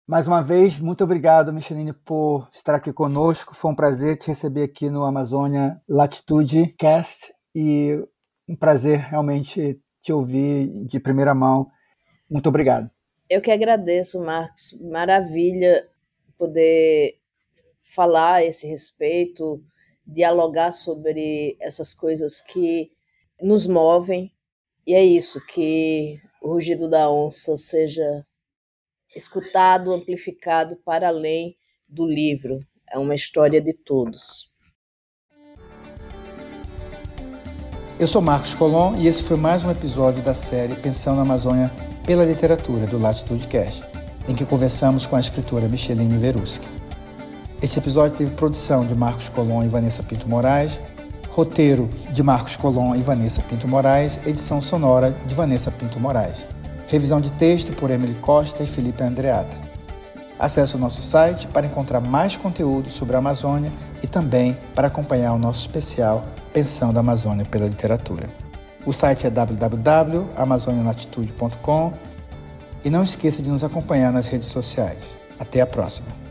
Mais 0.09 0.27
uma 0.27 0.43
vez, 0.43 0.79
muito 0.79 1.05
obrigado, 1.05 1.53
Micheline, 1.53 1.93
por 1.93 2.49
estar 2.53 2.75
aqui 2.75 2.93
conosco. 2.93 3.55
Foi 3.55 3.71
um 3.71 3.77
prazer 3.77 4.17
te 4.17 4.29
receber 4.29 4.65
aqui 4.65 4.91
no 4.91 5.05
Amazônia 5.05 5.81
Latitude 5.89 6.75
Cast 6.79 7.33
e 7.55 8.03
um 8.49 8.57
prazer 8.57 8.99
realmente 8.99 9.81
te 10.01 10.13
ouvir 10.13 10.69
de 10.87 10.99
primeira 10.99 11.35
mão. 11.35 11.71
Muito 12.33 12.49
obrigado. 12.49 12.91
Eu 13.29 13.43
que 13.43 13.51
agradeço, 13.51 14.19
Marcos. 14.19 14.73
Maravilha 14.81 15.87
poder 16.39 17.19
falar 17.83 18.37
a 18.37 18.45
esse 18.45 18.67
respeito, 18.67 19.63
dialogar 20.07 20.73
sobre 20.73 21.59
essas 21.61 21.93
coisas 21.93 22.41
que 22.41 22.91
nos 23.41 23.67
movem. 23.67 24.33
E 24.87 24.95
é 24.95 25.05
isso, 25.05 25.45
que 25.47 26.19
o 26.41 26.55
rugido 26.55 26.89
da 26.89 27.11
onça 27.11 27.55
seja 27.57 28.25
escutado, 29.15 29.93
amplificado 29.93 30.77
para 30.77 31.09
além 31.09 31.55
do 31.87 32.07
livro. 32.07 32.67
É 32.91 32.99
uma 32.99 33.15
história 33.15 33.61
de 33.61 33.75
todos. 33.75 34.52
Eu 38.03 38.09
sou 38.09 38.21
Marcos 38.21 38.53
Colom 38.53 38.97
e 38.97 39.07
esse 39.07 39.23
foi 39.23 39.37
mais 39.37 39.63
um 39.63 39.71
episódio 39.71 40.25
da 40.25 40.35
série 40.35 40.75
Pensão 40.75 41.15
na 41.15 41.23
Amazônia 41.23 41.71
pela 42.05 42.25
Literatura 42.25 42.85
do 42.85 42.99
Latitude 42.99 43.47
Cast, 43.47 43.85
em 44.29 44.35
que 44.35 44.45
conversamos 44.45 45.07
com 45.07 45.15
a 45.15 45.21
escritora 45.21 45.69
Micheline 45.69 46.19
Veruski. 46.19 46.67
Este 47.63 47.79
episódio 47.79 48.17
teve 48.17 48.33
produção 48.33 48.85
de 48.85 48.93
Marcos 48.93 49.29
Colom 49.29 49.63
e 49.63 49.69
Vanessa 49.69 50.03
Pinto 50.03 50.29
Moraes, 50.29 50.81
Roteiro 51.29 51.89
de 52.11 52.25
Marcos 52.25 52.57
Colom 52.57 52.97
e 52.97 53.03
Vanessa 53.03 53.41
Pinto 53.41 53.69
Moraes, 53.69 54.19
edição 54.27 54.61
sonora 54.61 55.15
de 55.25 55.33
Vanessa 55.33 55.71
Pinto 55.71 56.01
Moraes. 56.01 56.45
Revisão 56.89 57.21
de 57.21 57.31
texto 57.31 57.73
por 57.73 57.89
Emily 57.89 58.15
Costa 58.15 58.65
e 58.65 58.67
Felipe 58.67 59.05
Andreata. 59.05 59.57
Acesse 60.43 60.75
o 60.75 60.79
nosso 60.79 61.01
site 61.03 61.47
para 61.47 61.67
encontrar 61.69 62.01
mais 62.01 62.37
conteúdo 62.37 62.91
sobre 62.91 63.15
a 63.15 63.21
Amazônia 63.21 63.71
e 64.03 64.09
também 64.09 64.59
para 64.75 64.89
acompanhar 64.89 65.35
o 65.35 65.39
nosso 65.39 65.61
especial 65.61 66.25
Pensão 66.53 66.93
da 66.93 66.99
Amazônia 66.99 67.45
pela 67.45 67.67
Literatura. 67.67 68.29
O 68.85 68.93
site 68.93 69.25
é 69.25 69.31
www.amazonialatitude.com 69.31 71.93
e 72.85 72.91
não 72.91 73.05
esqueça 73.05 73.41
de 73.41 73.49
nos 73.49 73.63
acompanhar 73.63 74.13
nas 74.13 74.27
redes 74.27 74.49
sociais. 74.49 75.17
Até 75.39 75.61
a 75.61 75.67
próxima! 75.67 76.22